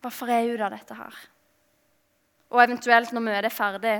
Hva 0.00 0.12
får 0.12 0.32
jeg 0.32 0.54
ut 0.54 0.64
av 0.64 0.72
dette 0.72 0.96
her? 0.96 1.20
Og 2.52 2.62
eventuelt 2.64 3.12
når 3.12 3.24
møtet 3.24 3.48
er 3.50 3.52
ferdig 3.52 3.94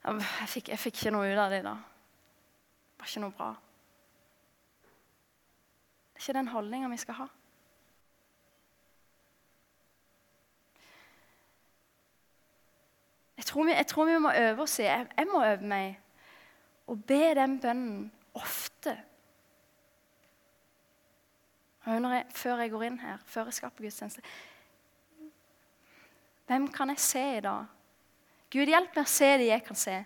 jeg 0.00 0.48
fikk, 0.48 0.68
jeg 0.72 0.80
fikk 0.80 0.96
ikke 0.96 1.12
noe 1.12 1.28
ut 1.28 1.40
av 1.40 1.52
det 1.52 1.60
da. 1.64 1.74
Det 1.76 3.02
var 3.02 3.10
ikke 3.10 3.22
noe 3.24 3.36
bra. 3.36 3.50
Det 6.08 6.16
er 6.16 6.24
ikke 6.24 6.38
den 6.38 6.52
holdninga 6.54 6.88
vi 6.92 7.00
skal 7.00 7.18
ha. 7.20 7.28
Jeg 13.40 13.46
tror, 13.48 13.64
vi, 13.64 13.72
jeg 13.72 13.86
tror 13.88 14.04
vi, 14.04 14.18
må 14.20 14.30
øve 14.36 14.62
oss 14.66 14.74
i 14.78 14.84
jeg, 14.84 15.06
jeg 15.16 15.28
må 15.30 15.38
øve 15.40 15.64
meg 15.64 16.90
å 16.92 16.94
be 17.08 17.20
den 17.38 17.54
bønnen 17.62 18.02
ofte. 18.36 18.92
Jeg, 21.86 22.26
før 22.36 22.60
jeg 22.60 22.72
går 22.74 22.84
inn 22.84 22.98
her, 23.00 23.22
før 23.24 23.48
jeg 23.48 23.56
skal 23.56 23.72
på 23.72 23.86
gudstjeneste. 23.86 24.20
Hvem 26.50 26.66
kan 26.74 26.92
jeg 26.92 27.00
se 27.00 27.22
i 27.38 27.40
dag? 27.46 27.70
Gud, 28.52 28.68
hjelp 28.68 28.92
meg 28.98 29.08
å 29.08 29.14
se 29.14 29.30
det 29.40 29.48
jeg 29.48 29.64
kan 29.64 29.80
se. 29.86 29.96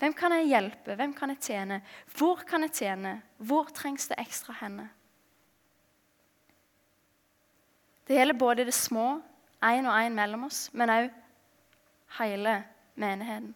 Hvem 0.00 0.18
kan 0.18 0.34
jeg 0.34 0.50
hjelpe? 0.50 0.98
Hvem 0.98 1.14
kan 1.14 1.30
jeg 1.30 1.42
tjene? 1.46 1.78
Hvor 2.16 2.42
kan 2.48 2.66
jeg 2.66 2.74
tjene? 2.80 3.14
Hvor 3.38 3.70
trengs 3.76 4.10
det 4.10 4.18
ekstra 4.18 4.56
hender? 4.64 4.90
Det 8.10 8.18
gjelder 8.18 8.42
både 8.42 8.66
det 8.66 8.74
små, 8.74 9.20
én 9.62 9.86
og 9.86 9.94
én 9.94 10.18
mellom 10.18 10.48
oss, 10.50 10.64
men 10.74 10.90
òg 10.90 11.10
hele 12.18 12.58
menigheten. 13.00 13.54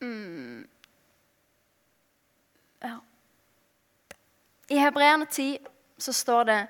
Mm. 0.00 0.68
Ja. 2.80 3.00
I 4.68 4.78
Hebreerne 4.78 5.26
10 5.26 5.58
så 5.98 6.12
står 6.12 6.44
det 6.44 6.66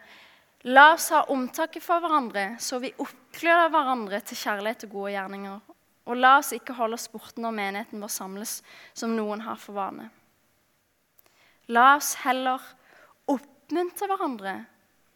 La 0.61 0.93
oss 0.95 1.11
ha 1.15 1.23
omtanke 1.31 1.81
for 1.81 2.03
hverandre, 2.03 2.57
så 2.59 2.81
vi 2.83 2.91
oppgløder 2.99 3.71
hverandre 3.71 4.21
til 4.27 4.39
kjærlighet 4.41 4.87
og 4.89 4.95
gode 4.97 5.13
gjerninger. 5.15 5.59
Og 6.07 6.19
la 6.19 6.37
oss 6.41 6.53
ikke 6.57 6.75
holde 6.75 6.99
oss 6.99 7.07
borte 7.11 7.43
når 7.43 7.55
menigheten 7.55 8.03
vår 8.03 8.11
samles, 8.11 8.61
som 8.95 9.15
noen 9.15 9.45
har 9.47 9.61
for 9.63 9.79
vane. 9.79 10.09
La 11.69 11.97
oss 11.97 12.15
heller 12.23 12.63
oppmuntre 13.27 14.07
hverandre, 14.07 14.55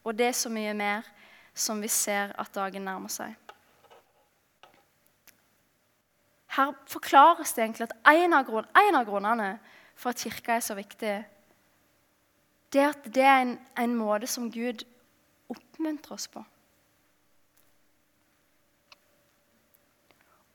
og 0.05 0.17
det 0.19 0.31
er 0.31 0.37
så 0.37 0.51
mye 0.51 0.75
mer 0.75 1.07
som 1.55 1.83
vi 1.83 1.89
ser 1.93 2.33
at 2.41 2.55
dagen 2.55 2.87
nærmer 2.89 3.13
seg. 3.13 3.37
Her 6.51 6.73
forklares 6.91 7.53
det 7.55 7.63
egentlig 7.63 7.87
at 7.87 7.99
en 8.11 8.35
av, 8.35 8.47
grunn, 8.49 8.67
en 8.75 8.99
av 8.99 9.07
grunnene 9.07 9.51
for 9.95 10.11
at 10.11 10.23
kirka 10.25 10.57
er 10.57 10.65
så 10.67 10.75
viktig, 10.75 11.13
det 12.71 12.81
er 12.83 12.91
at 12.91 13.07
det 13.07 13.27
er 13.27 13.43
en, 13.45 13.57
en 13.79 13.95
måte 13.99 14.27
som 14.31 14.51
Gud 14.51 14.83
oppmuntrer 15.51 16.17
oss 16.17 16.27
på. 16.31 16.43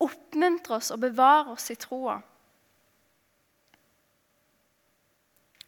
Oppmuntre 0.04 0.76
oss 0.80 0.92
og 0.92 1.00
bevare 1.04 1.56
oss 1.56 1.72
i 1.72 1.80
troa. 1.80 2.20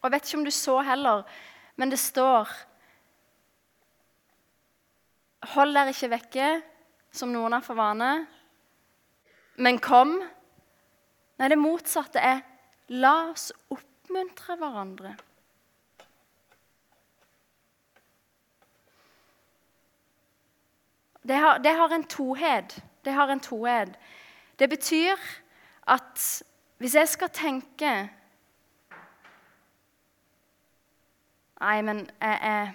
Og 0.07 0.13
Jeg 0.13 0.21
vet 0.21 0.27
ikke 0.29 0.37
om 0.37 0.45
du 0.45 0.51
så 0.55 0.73
heller, 0.87 1.23
men 1.75 1.91
det 1.91 1.99
står 1.99 2.47
Hold 5.51 5.73
dere 5.75 5.91
ikke 5.91 6.09
vekke, 6.11 6.47
som 7.11 7.33
noen 7.35 7.51
har 7.51 7.63
for 7.63 7.75
vane, 7.75 8.07
men 9.59 9.79
kom. 9.83 10.15
Nei, 11.37 11.49
det 11.51 11.59
motsatte 11.59 12.23
er 12.23 12.39
la 12.95 13.29
oss 13.33 13.51
oppmuntre 13.67 14.55
hverandre. 14.59 15.13
Det 21.27 21.39
har, 21.43 21.59
det 21.59 21.75
har 21.75 21.95
en 21.95 22.07
tohed. 22.07 22.79
Det 23.03 23.13
har 23.13 23.31
en 23.31 23.43
tohed. 23.43 23.95
Det 24.59 24.69
betyr 24.71 25.31
at 25.87 26.27
hvis 26.79 26.95
jeg 26.95 27.11
skal 27.11 27.35
tenke 27.35 27.97
Nei, 31.57 31.81
men 31.81 32.03
jeg, 32.21 32.39
jeg, 32.41 32.73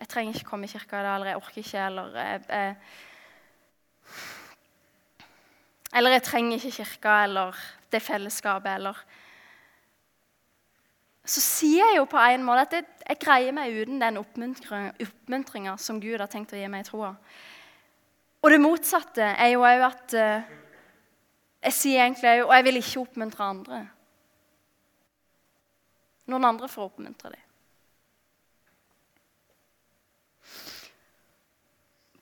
jeg 0.00 0.08
trenger 0.08 0.38
ikke 0.38 0.48
komme 0.48 0.64
i 0.64 0.72
kirka 0.72 1.00
i 1.00 1.04
dag, 1.04 1.14
eller 1.18 1.28
jeg 1.32 1.40
orker 1.42 1.58
ikke, 1.60 1.86
eller 1.86 2.16
jeg, 2.16 2.44
jeg, 2.48 2.76
Eller 5.92 6.10
jeg 6.16 6.22
trenger 6.24 6.56
ikke 6.56 6.70
kirka 6.78 7.18
eller 7.26 7.58
det 7.92 8.02
fellesskapet, 8.02 8.74
eller 8.74 9.04
Så 11.24 11.40
sier 11.40 11.84
jeg 11.84 12.00
jo 12.00 12.08
på 12.08 12.18
en 12.18 12.44
måte 12.44 12.64
at 12.64 12.72
jeg, 12.72 12.84
jeg 13.08 13.20
greier 13.20 13.52
meg 13.52 13.76
uten 13.76 14.00
den 14.00 14.18
oppmuntringa 14.18 15.76
som 15.78 16.00
Gud 16.00 16.18
har 16.18 16.32
tenkt 16.32 16.56
å 16.56 16.58
gi 16.58 16.66
meg 16.68 16.82
i 16.82 16.88
troa. 16.88 17.12
Og 18.42 18.50
det 18.50 18.58
motsatte 18.58 19.22
er 19.22 19.52
jo 19.52 19.62
òg 19.62 19.84
at 19.86 20.16
uh, 20.18 20.48
jeg 21.62 21.76
sier 21.76 22.02
egentlig 22.02 22.40
òg 22.40 22.48
Og 22.48 22.54
jeg 22.56 22.64
vil 22.64 22.80
ikke 22.80 23.04
oppmuntre 23.04 23.44
andre. 23.44 23.84
Noen 26.32 26.48
andre 26.48 26.68
får 26.70 26.88
oppmuntre 26.88 27.34
dem. 27.34 27.48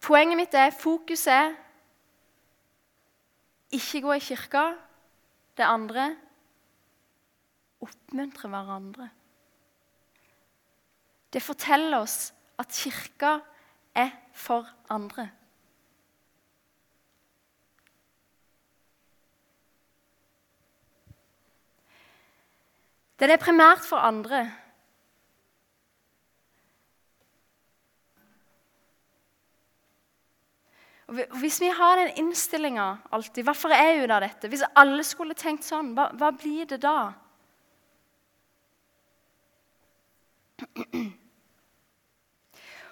Poenget 0.01 0.41
mitt 0.41 0.55
er 0.59 0.75
fokus 0.75 1.29
er 1.31 1.55
ikke 3.71 4.03
gå 4.03 4.17
i 4.17 4.25
kirka. 4.25 4.65
Det 5.55 5.67
andre 5.67 6.09
oppmuntre 7.85 8.51
hverandre. 8.51 9.11
Det 11.31 11.43
forteller 11.43 12.01
oss 12.01 12.33
at 12.59 12.75
kirka 12.75 13.37
er 13.95 14.11
for 14.35 14.67
andre. 14.91 15.29
Den 23.21 23.31
er 23.31 23.41
primært 23.41 23.85
for 23.85 24.01
andre. 24.01 24.47
Og 31.11 31.19
Hvis 31.41 31.61
vi 31.61 31.69
har 31.75 31.97
den 31.99 32.13
innstillinga 32.23 32.87
alltid 33.13 33.45
Hvorfor 33.45 33.75
er 33.75 34.05
ute 34.05 34.15
av 34.15 34.23
dette? 34.23 34.49
Hvis 34.49 34.63
alle 34.79 35.03
skulle 35.05 35.35
tenkt 35.35 35.67
sånn, 35.67 35.93
hva, 35.97 36.09
hva 36.15 36.31
blir 36.33 36.69
det 36.71 36.79
da? 36.85 37.13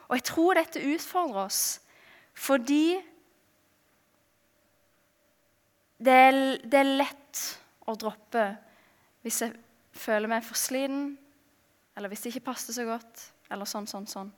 Og 0.09 0.16
jeg 0.16 0.24
tror 0.24 0.59
dette 0.59 0.83
utfordrer 0.95 1.45
oss 1.47 1.62
fordi 2.39 3.01
det 5.99 6.12
er, 6.14 6.37
det 6.62 6.79
er 6.79 6.93
lett 7.01 7.41
å 7.91 7.97
droppe 7.99 8.45
hvis 9.26 9.41
jeg 9.43 9.57
føler 10.01 10.30
meg 10.30 10.44
for 10.46 10.59
sliten, 10.59 11.16
eller 11.96 12.11
hvis 12.12 12.24
det 12.24 12.32
ikke 12.32 12.51
passer 12.53 12.76
så 12.76 12.86
godt, 12.86 13.24
eller 13.51 13.68
sånn, 13.68 13.88
sånn, 13.90 14.07
sånn. 14.07 14.30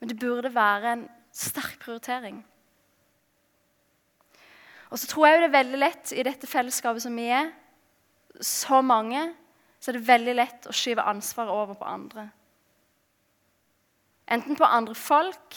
Men 0.00 0.10
det 0.10 0.18
burde 0.20 0.52
være 0.54 0.92
en 0.92 1.04
sterk 1.36 1.78
prioritering. 1.82 2.40
Og 4.90 4.98
så 5.00 5.08
tror 5.10 5.26
jeg 5.26 5.36
jo 5.36 5.42
det 5.42 5.48
er 5.50 5.58
veldig 5.58 5.80
lett 5.80 6.12
i 6.14 6.24
dette 6.26 6.48
fellesskapet 6.50 7.04
som 7.04 7.16
vi 7.18 7.28
er, 7.32 7.52
så 8.40 8.82
mange, 8.84 9.22
så 9.80 9.90
er 9.90 9.98
det 9.98 10.08
veldig 10.08 10.34
lett 10.36 10.68
å 10.68 10.74
skyve 10.76 11.04
ansvaret 11.06 11.52
over 11.52 11.78
på 11.78 11.88
andre. 11.88 12.26
Enten 14.26 14.58
på 14.58 14.66
andre 14.66 14.94
folk 14.98 15.56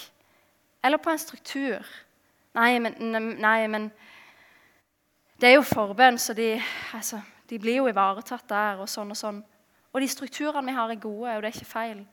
eller 0.84 1.02
på 1.02 1.12
en 1.12 1.22
struktur. 1.22 1.88
Nei, 2.56 2.78
men, 2.82 2.96
nei, 3.42 3.58
men 3.68 3.90
det 5.40 5.50
er 5.50 5.58
jo 5.58 5.66
forbønn, 5.68 6.18
så 6.20 6.34
de, 6.38 6.54
altså, 6.96 7.22
de 7.50 7.60
blir 7.60 7.80
jo 7.80 7.88
ivaretatt 7.90 8.48
der. 8.50 8.84
Og 8.84 8.90
sånn 8.90 9.14
og 9.14 9.18
sånn. 9.20 9.42
Og 9.90 10.02
de 10.02 10.10
strukturene 10.10 10.70
vi 10.70 10.78
har, 10.78 10.92
er 10.92 11.02
gode, 11.02 11.36
og 11.36 11.42
det 11.44 11.50
er 11.50 11.58
ikke 11.58 11.72
feil. 11.74 12.04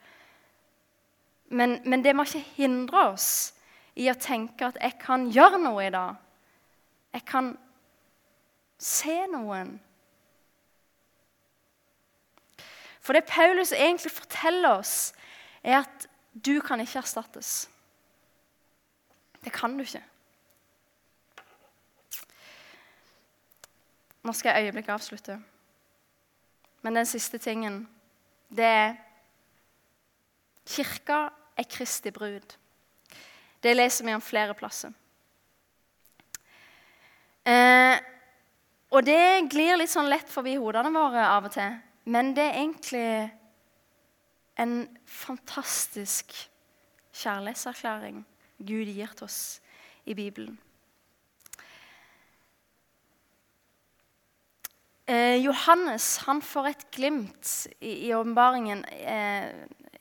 Men, 1.52 1.78
men 1.84 2.02
det 2.02 2.14
må 2.16 2.24
ikke 2.26 2.44
hindre 2.56 3.08
oss 3.12 3.28
i 3.96 4.08
å 4.10 4.16
tenke 4.20 4.66
at 4.66 4.78
jeg 4.80 4.96
kan 5.00 5.28
gjøre 5.32 5.60
noe 5.60 5.84
i 5.86 5.92
dag. 5.92 6.16
Jeg 7.16 7.24
kan 7.28 7.52
se 8.82 9.16
noen. 9.32 9.76
For 13.00 13.14
det 13.14 13.28
Paulus 13.28 13.72
egentlig 13.72 14.12
forteller 14.12 14.80
oss, 14.80 15.12
er 15.62 15.84
at 15.84 16.08
du 16.32 16.58
kan 16.60 16.80
ikke 16.82 17.00
erstattes. 17.00 17.68
Det 19.44 19.52
kan 19.54 19.76
du 19.78 19.84
ikke. 19.84 20.02
Nå 24.26 24.32
skal 24.34 24.56
jeg 24.56 24.66
øyeblikket 24.66 24.94
avslutte. 24.96 25.38
Men 26.82 26.96
den 26.98 27.06
siste 27.06 27.38
tingen, 27.38 27.84
det 28.50 28.64
er 28.64 28.94
Kirka 30.66 31.28
er 31.56 31.66
Kristi 31.70 32.10
brud. 32.10 32.56
Det 33.62 33.76
leser 33.76 34.04
vi 34.04 34.14
om 34.14 34.20
flere 34.20 34.54
plasser. 34.54 34.90
Eh, 37.46 37.94
og 38.90 39.06
det 39.06 39.46
glir 39.50 39.78
litt 39.78 39.92
sånn 39.92 40.10
lett 40.10 40.30
forbi 40.30 40.56
hodene 40.58 40.90
våre 40.90 41.22
av 41.30 41.46
og 41.46 41.54
til. 41.54 41.78
Men 42.10 42.34
det 42.34 42.48
er 42.48 42.60
egentlig 42.64 43.08
en 44.58 44.76
fantastisk 45.06 46.34
kjærlighetserklæring 47.14 48.24
Gud 48.58 48.90
gir 48.90 49.14
til 49.14 49.28
oss 49.28 49.40
i 50.06 50.14
Bibelen. 50.14 50.58
Eh, 55.06 55.36
Johannes 55.38 56.16
han 56.26 56.40
får 56.42 56.68
et 56.72 56.86
glimt 56.90 57.50
i 57.78 58.10
åpenbaringen, 58.14 58.84
eh, 58.90 59.52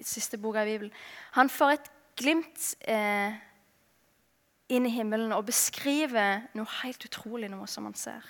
siste 0.02 0.40
boka 0.42 0.64
i 0.64 0.72
Bibelen. 0.72 0.94
Han 1.38 1.50
får 1.50 1.74
et 1.76 1.92
glimt 2.18 2.72
eh, 2.90 3.36
inn 4.74 4.88
i 4.88 4.94
himmelen 4.96 5.36
og 5.36 5.46
beskriver 5.46 6.48
noe 6.58 6.66
helt 6.82 7.06
utrolig, 7.06 7.52
noe 7.54 7.68
som 7.70 7.86
han 7.86 7.94
ser. 7.94 8.26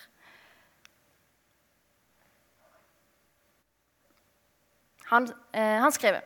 Han, 5.13 5.29
eh, 5.53 5.79
han 5.79 5.93
skriver 5.93 6.23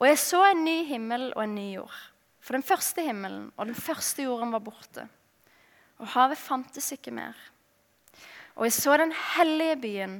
Og 0.00 0.06
jeg 0.08 0.18
så 0.18 0.40
en 0.48 0.64
ny 0.64 0.78
himmel 0.88 1.28
og 1.36 1.44
en 1.44 1.54
ny 1.54 1.66
jord. 1.74 1.96
For 2.40 2.56
den 2.56 2.64
første 2.64 3.04
himmelen 3.04 3.50
og 3.56 3.66
den 3.68 3.76
første 3.76 4.24
jorden 4.24 4.50
var 4.50 4.64
borte. 4.64 5.06
Og 6.00 6.08
havet 6.16 6.40
fantes 6.40 6.90
ikke 6.96 7.12
mer. 7.12 7.36
Og 8.60 8.66
jeg 8.66 8.72
så 8.76 8.96
den 9.00 9.12
hellige 9.36 9.76
byen, 9.80 10.16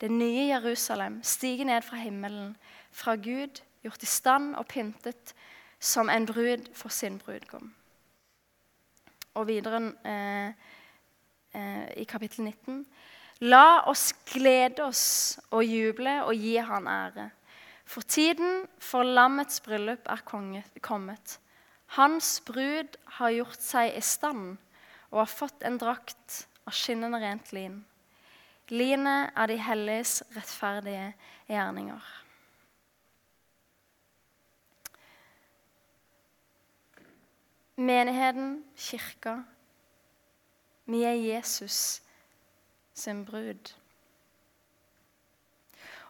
det 0.00 0.10
nye 0.12 0.50
Jerusalem, 0.50 1.22
stige 1.24 1.64
ned 1.64 1.82
fra 1.82 1.96
himmelen, 1.96 2.56
fra 2.92 3.14
Gud, 3.16 3.62
gjort 3.82 4.02
i 4.02 4.06
stand 4.06 4.50
og 4.60 4.66
pyntet 4.68 5.32
som 5.80 6.10
en 6.12 6.26
brud 6.26 6.66
for 6.76 6.92
sin 6.92 7.16
brudgom. 7.18 7.70
Og 9.34 9.46
videre 9.48 9.80
eh, 10.04 10.52
eh, 11.54 11.86
i 11.96 12.04
kapittel 12.04 12.44
19. 12.44 12.84
La 13.40 13.80
oss 13.88 14.12
glede 14.34 14.84
oss 14.84 15.38
og 15.48 15.64
juble 15.64 16.18
og 16.26 16.34
gi 16.36 16.58
Han 16.60 16.90
ære. 16.92 17.30
For 17.88 18.04
tiden 18.04 18.66
for 18.78 19.02
lammets 19.02 19.62
bryllup 19.64 20.04
er 20.12 20.20
kommet. 20.82 21.38
Hans 21.96 22.40
brud 22.44 23.00
har 23.16 23.32
gjort 23.32 23.64
seg 23.64 23.96
i 23.96 24.04
stand 24.04 24.58
og 25.08 25.22
har 25.22 25.32
fått 25.32 25.64
en 25.64 25.80
drakt 25.80 26.42
av 26.68 26.76
skinnende 26.76 27.20
rent 27.22 27.52
lin. 27.56 27.80
Linet 28.68 29.32
er 29.32 29.48
de 29.48 29.56
helliges 29.64 30.18
rettferdige 30.36 31.12
gjerninger. 31.48 32.14
Menigheten, 37.78 38.64
kirka, 38.76 39.38
vi 40.90 41.04
er 41.06 41.16
Jesus 41.16 42.02
sin 42.92 43.24
brud. 43.24 43.72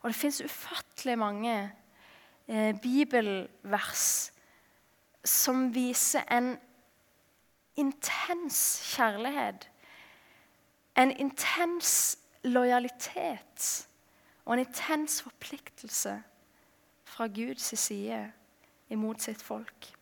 Og 0.02 0.10
det 0.10 0.16
fins 0.16 0.40
ufattelig 0.42 1.18
mange 1.18 1.54
eh, 2.48 2.74
bibelvers 2.82 4.32
som 5.24 5.68
viser 5.74 6.24
en 6.32 6.56
intens 7.76 8.60
kjærlighet 8.96 9.68
en 10.98 11.12
intens 11.16 12.18
lojalitet 12.42 13.88
og 14.44 14.54
en 14.54 14.64
intens 14.64 15.22
forpliktelse 15.22 16.16
fra 17.04 17.26
Guds 17.26 17.70
side 17.78 18.32
imot 18.90 19.22
sitt 19.22 19.42
folk. 19.42 19.92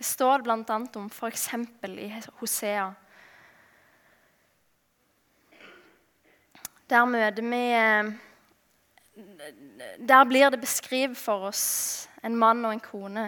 Det 0.00 0.06
står 0.06 0.40
bl.a. 0.46 0.76
om 0.96 1.10
f.eks. 1.12 1.48
i 1.88 2.08
Hosea. 2.40 2.86
Der 6.90 7.04
møter 7.04 7.42
vi 7.42 7.64
eh, 7.76 8.12
Der 10.08 10.24
blir 10.24 10.50
det 10.50 10.60
beskrevet 10.60 11.16
for 11.16 11.50
oss 11.50 12.08
en 12.26 12.36
mann 12.36 12.64
og 12.64 12.74
en 12.74 12.82
kone, 12.84 13.26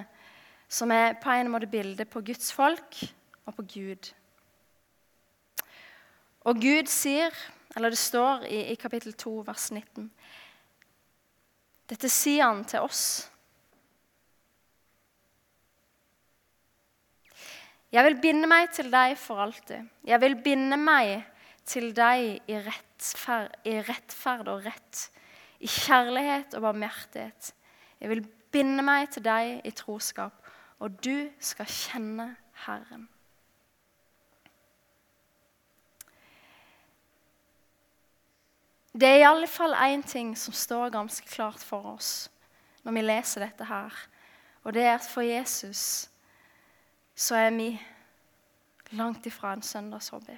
som 0.68 0.92
er 0.94 1.18
på 1.20 1.32
en 1.34 1.50
måte 1.52 1.70
bildet 1.70 2.10
på 2.10 2.22
Guds 2.24 2.52
folk 2.52 3.02
og 3.46 3.56
på 3.56 3.66
Gud. 3.74 4.12
Og 6.48 6.58
Gud 6.58 6.88
sier, 6.90 7.34
eller 7.76 7.92
det 7.92 8.00
står 8.00 8.46
i, 8.48 8.64
i 8.72 8.78
kapittel 8.80 9.14
2, 9.14 9.34
vers 9.46 9.70
19 9.72 10.08
Dette 11.92 12.08
sier 12.08 12.46
han 12.46 12.62
til 12.64 12.86
oss. 12.86 13.04
Jeg 17.92 18.06
vil 18.06 18.16
binde 18.22 18.48
meg 18.48 18.70
til 18.72 18.88
deg 18.88 19.18
for 19.20 19.42
alltid. 19.44 19.90
Jeg 20.08 20.20
vil 20.22 20.38
binde 20.40 20.78
meg 20.80 21.26
til 21.68 21.90
deg 21.92 22.38
i 22.48 22.60
rettferd, 22.64 23.52
i 23.68 23.74
rettferd 23.84 24.48
og 24.48 24.64
rett, 24.64 25.02
i 25.60 25.68
kjærlighet 25.68 26.56
og 26.56 26.64
barmhjertighet. 26.64 27.50
Jeg 28.00 28.14
vil 28.14 28.24
binde 28.52 28.84
meg 28.84 29.10
til 29.10 29.24
deg 29.24 29.60
i 29.64 29.72
troskap, 29.76 30.36
og 30.78 31.04
du 31.04 31.30
skal 31.40 31.66
kjenne 31.66 32.34
Herren. 32.66 33.08
Det 38.92 39.08
er 39.08 39.22
i 39.22 39.24
alle 39.24 39.48
fall 39.48 39.72
én 39.72 40.02
ting 40.04 40.34
som 40.38 40.52
står 40.52 40.90
ganske 40.92 41.26
klart 41.28 41.62
for 41.64 41.94
oss 41.94 42.28
når 42.84 42.92
vi 42.92 43.00
leser 43.00 43.40
dette 43.40 43.64
her. 43.64 43.94
Og 44.64 44.74
det 44.74 44.82
er 44.82 44.94
at 44.94 45.06
for 45.08 45.24
Jesus 45.24 46.10
så 47.14 47.36
er 47.36 47.50
vi 47.56 47.70
langt 48.90 49.26
ifra 49.26 49.52
en 49.52 49.62
søndagshobby. 49.62 50.36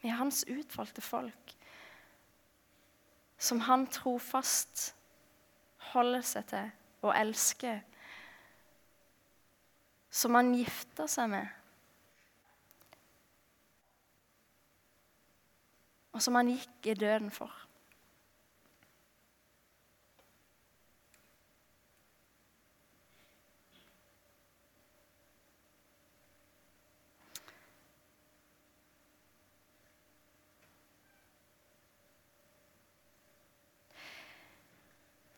Vi 0.00 0.08
er 0.08 0.16
hans 0.20 0.44
utvalgte 0.48 1.00
folk 1.00 1.54
som 3.44 3.60
han 3.60 3.84
trofast 3.92 4.94
holder 5.92 6.24
seg 6.24 6.46
til 6.48 6.70
og 7.04 7.12
elsker. 7.12 7.82
Som 10.14 10.38
han 10.38 10.54
gifter 10.56 11.10
seg 11.10 11.28
med. 11.34 11.50
Og 16.14 16.22
som 16.22 16.38
han 16.38 16.54
gikk 16.54 16.88
i 16.94 16.96
døden 16.96 17.32
for. 17.34 17.63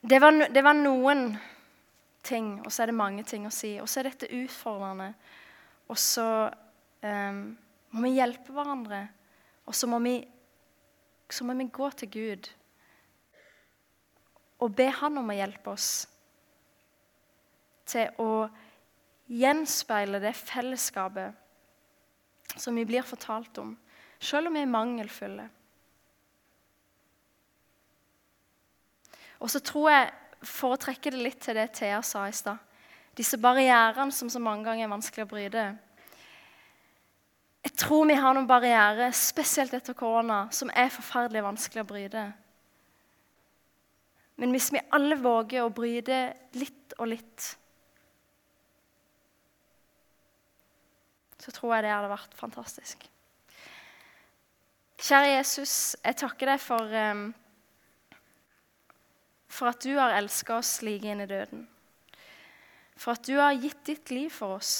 Det 0.08 0.18
var, 0.22 0.48
det 0.54 0.62
var, 0.62 0.74
noen 0.78 1.36
ting, 2.22 2.60
og 2.62 2.70
så 2.70 2.82
er 2.82 2.86
det 2.92 2.94
mange 2.98 3.24
ting 3.26 3.46
å 3.46 3.50
si. 3.54 3.72
Og 3.82 3.88
så 3.90 4.00
er 4.00 4.10
dette 4.10 4.28
utfordrende. 4.38 5.08
Og 5.90 5.98
så 5.98 6.26
um, 7.02 7.40
må 7.90 8.04
vi 8.04 8.12
hjelpe 8.14 8.54
hverandre. 8.54 9.00
Og 9.66 9.74
så 9.74 9.88
må 9.90 9.98
vi, 10.04 10.20
så 11.26 11.46
må 11.46 11.56
vi 11.58 11.66
gå 11.74 11.90
til 11.98 12.10
Gud 12.14 12.50
og 14.62 14.72
be 14.78 14.86
Han 15.00 15.18
om 15.20 15.28
å 15.28 15.36
hjelpe 15.36 15.68
oss 15.74 16.06
til 17.86 18.08
å 18.22 18.46
gjenspeile 19.26 20.22
det 20.22 20.32
fellesskapet 20.38 21.34
som 22.56 22.78
vi 22.78 22.86
blir 22.88 23.04
fortalt 23.04 23.58
om, 23.60 23.76
selv 24.22 24.48
om 24.48 24.54
vi 24.56 24.62
er 24.62 24.70
mangelfulle. 24.70 25.48
Og 29.40 29.50
så 29.52 29.60
tror 29.64 29.90
jeg, 29.92 30.12
for 30.46 30.74
å 30.74 30.80
trekke 30.80 31.12
det 31.12 31.20
litt 31.20 31.40
til 31.42 31.56
det 31.58 31.70
Thea 31.74 32.02
sa 32.04 32.26
i 32.28 32.34
stad 32.36 32.60
Disse 33.16 33.38
barrierene 33.40 34.12
som 34.12 34.28
så 34.28 34.40
mange 34.42 34.66
ganger 34.66 34.84
er 34.84 34.92
vanskelig 34.92 35.24
å 35.24 35.30
bryte. 35.30 35.62
Jeg 37.64 37.72
tror 37.80 38.04
vi 38.10 38.18
har 38.20 38.34
noen 38.36 38.48
barrierer, 38.48 39.14
spesielt 39.16 39.72
etter 39.74 39.96
korona, 39.96 40.42
som 40.52 40.68
er 40.68 40.92
forferdelig 40.92 41.46
vanskelig 41.46 41.82
å 41.82 41.88
bryte. 41.88 42.24
Men 44.36 44.52
hvis 44.52 44.68
vi 44.74 44.84
alle 44.92 45.16
våger 45.16 45.64
å 45.64 45.72
bryte 45.72 46.18
litt 46.60 46.92
og 47.00 47.08
litt, 47.14 47.46
så 51.40 51.54
tror 51.56 51.76
jeg 51.76 51.86
det 51.86 51.94
hadde 51.94 52.12
vært 52.12 52.36
fantastisk. 52.36 53.08
Kjære 55.00 55.34
Jesus, 55.34 55.74
jeg 56.04 56.20
takker 56.20 56.52
deg 56.52 56.62
for, 56.62 56.92
um, 56.92 57.26
for 59.56 59.72
at 59.72 59.80
du 59.80 59.94
har 59.96 60.18
elska 60.18 60.58
oss 60.60 60.82
like 60.84 61.08
inn 61.08 61.24
i 61.24 61.28
døden. 61.30 61.64
For 62.96 63.16
at 63.16 63.24
du 63.28 63.36
har 63.38 63.56
gitt 63.56 63.82
ditt 63.88 64.12
liv 64.12 64.28
for 64.32 64.58
oss. 64.58 64.74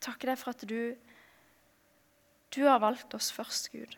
Takke 0.00 0.30
deg 0.30 0.40
for 0.40 0.54
at 0.54 0.64
du, 0.68 0.96
du 2.56 2.62
har 2.64 2.80
valgt 2.80 3.12
oss 3.16 3.28
først, 3.32 3.68
Gud. 3.72 3.96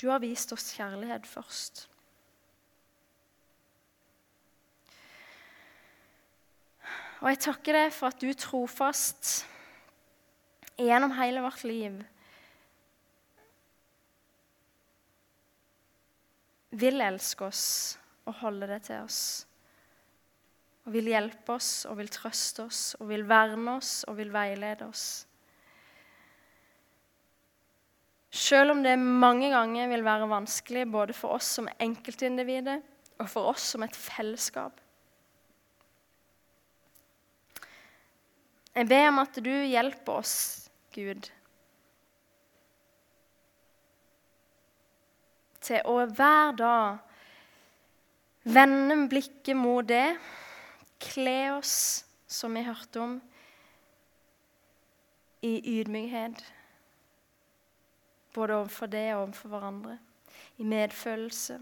Du 0.00 0.08
har 0.08 0.22
vist 0.24 0.52
oss 0.56 0.70
kjærlighet 0.78 1.28
først. 1.28 1.84
Og 7.20 7.28
jeg 7.28 7.42
takker 7.44 7.76
deg 7.76 7.92
for 7.92 8.08
at 8.08 8.22
du 8.22 8.32
trofast 8.32 9.42
gjennom 10.80 11.12
hele 11.18 11.44
vårt 11.44 11.66
liv 11.68 12.00
vil 16.70 17.02
elske 17.02 17.48
oss 17.48 17.64
og 18.28 18.36
holde 18.42 18.68
det 18.70 18.82
til 18.88 19.02
oss. 19.02 19.46
Og 20.86 20.94
vil 20.94 21.10
hjelpe 21.12 21.56
oss 21.56 21.84
og 21.90 21.98
vil 21.98 22.10
trøste 22.12 22.66
oss 22.66 22.94
og 23.00 23.10
vil 23.10 23.26
verne 23.28 23.76
oss 23.78 24.00
og 24.08 24.16
vil 24.20 24.30
veilede 24.34 24.86
oss. 24.86 25.08
Selv 28.30 28.76
om 28.76 28.84
det 28.84 28.94
mange 28.98 29.50
ganger 29.50 29.90
vil 29.90 30.06
være 30.06 30.28
vanskelig 30.30 30.86
både 30.90 31.16
for 31.16 31.34
oss 31.34 31.48
som 31.58 31.68
enkeltindivider 31.82 32.78
og 33.20 33.26
for 33.28 33.50
oss 33.50 33.72
som 33.74 33.82
et 33.84 33.96
fellesskap. 33.96 34.78
Jeg 38.70 38.86
ber 38.86 39.08
om 39.10 39.18
at 39.18 39.34
du 39.42 39.50
hjelper 39.50 40.20
oss, 40.22 40.34
Gud, 40.94 41.26
til 45.64 45.82
å 45.88 45.96
hver 46.08 46.54
dag 46.58 46.98
vende 48.44 48.96
blikket 49.10 49.56
mot 49.56 49.86
det, 49.86 50.16
kle 51.00 51.38
oss, 51.56 52.04
som 52.30 52.54
vi 52.54 52.64
hørte 52.64 53.02
om, 53.02 53.18
i 55.42 55.80
ydmykhet. 55.80 56.42
Både 58.34 58.60
overfor 58.60 58.90
det 58.92 59.06
og 59.14 59.22
overfor 59.22 59.54
hverandre. 59.54 59.98
I 60.60 60.66
medfølelse, 60.68 61.56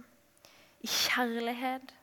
i 0.82 0.88
kjærlighet. 0.90 1.94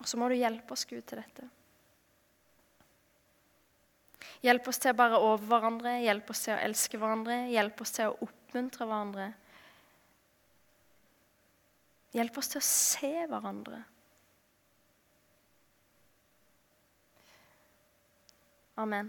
Og 0.00 0.08
så 0.08 0.18
må 0.18 0.28
du 0.28 0.34
hjelpe 0.34 0.74
oss, 0.74 0.86
Gud, 0.88 1.04
til 1.06 1.20
dette. 1.20 1.44
Hjelp 4.42 4.66
oss 4.66 4.80
til 4.82 4.90
å 4.90 4.98
bare 4.98 5.20
over 5.22 5.44
hverandre, 5.46 5.98
hjelp 6.02 6.32
oss 6.32 6.40
til 6.46 6.56
å 6.56 6.62
elske 6.64 6.98
hverandre, 6.98 7.44
hjelp 7.52 7.84
oss 7.84 7.94
til 7.94 8.10
å 8.10 8.30
oppmuntre 8.52 8.84
hverandre. 8.84 9.30
Hjelp 12.12 12.36
oss 12.36 12.52
til 12.52 12.60
å 12.60 12.66
se 12.68 13.12
hverandre. 13.30 13.78
Amen. 18.82 19.08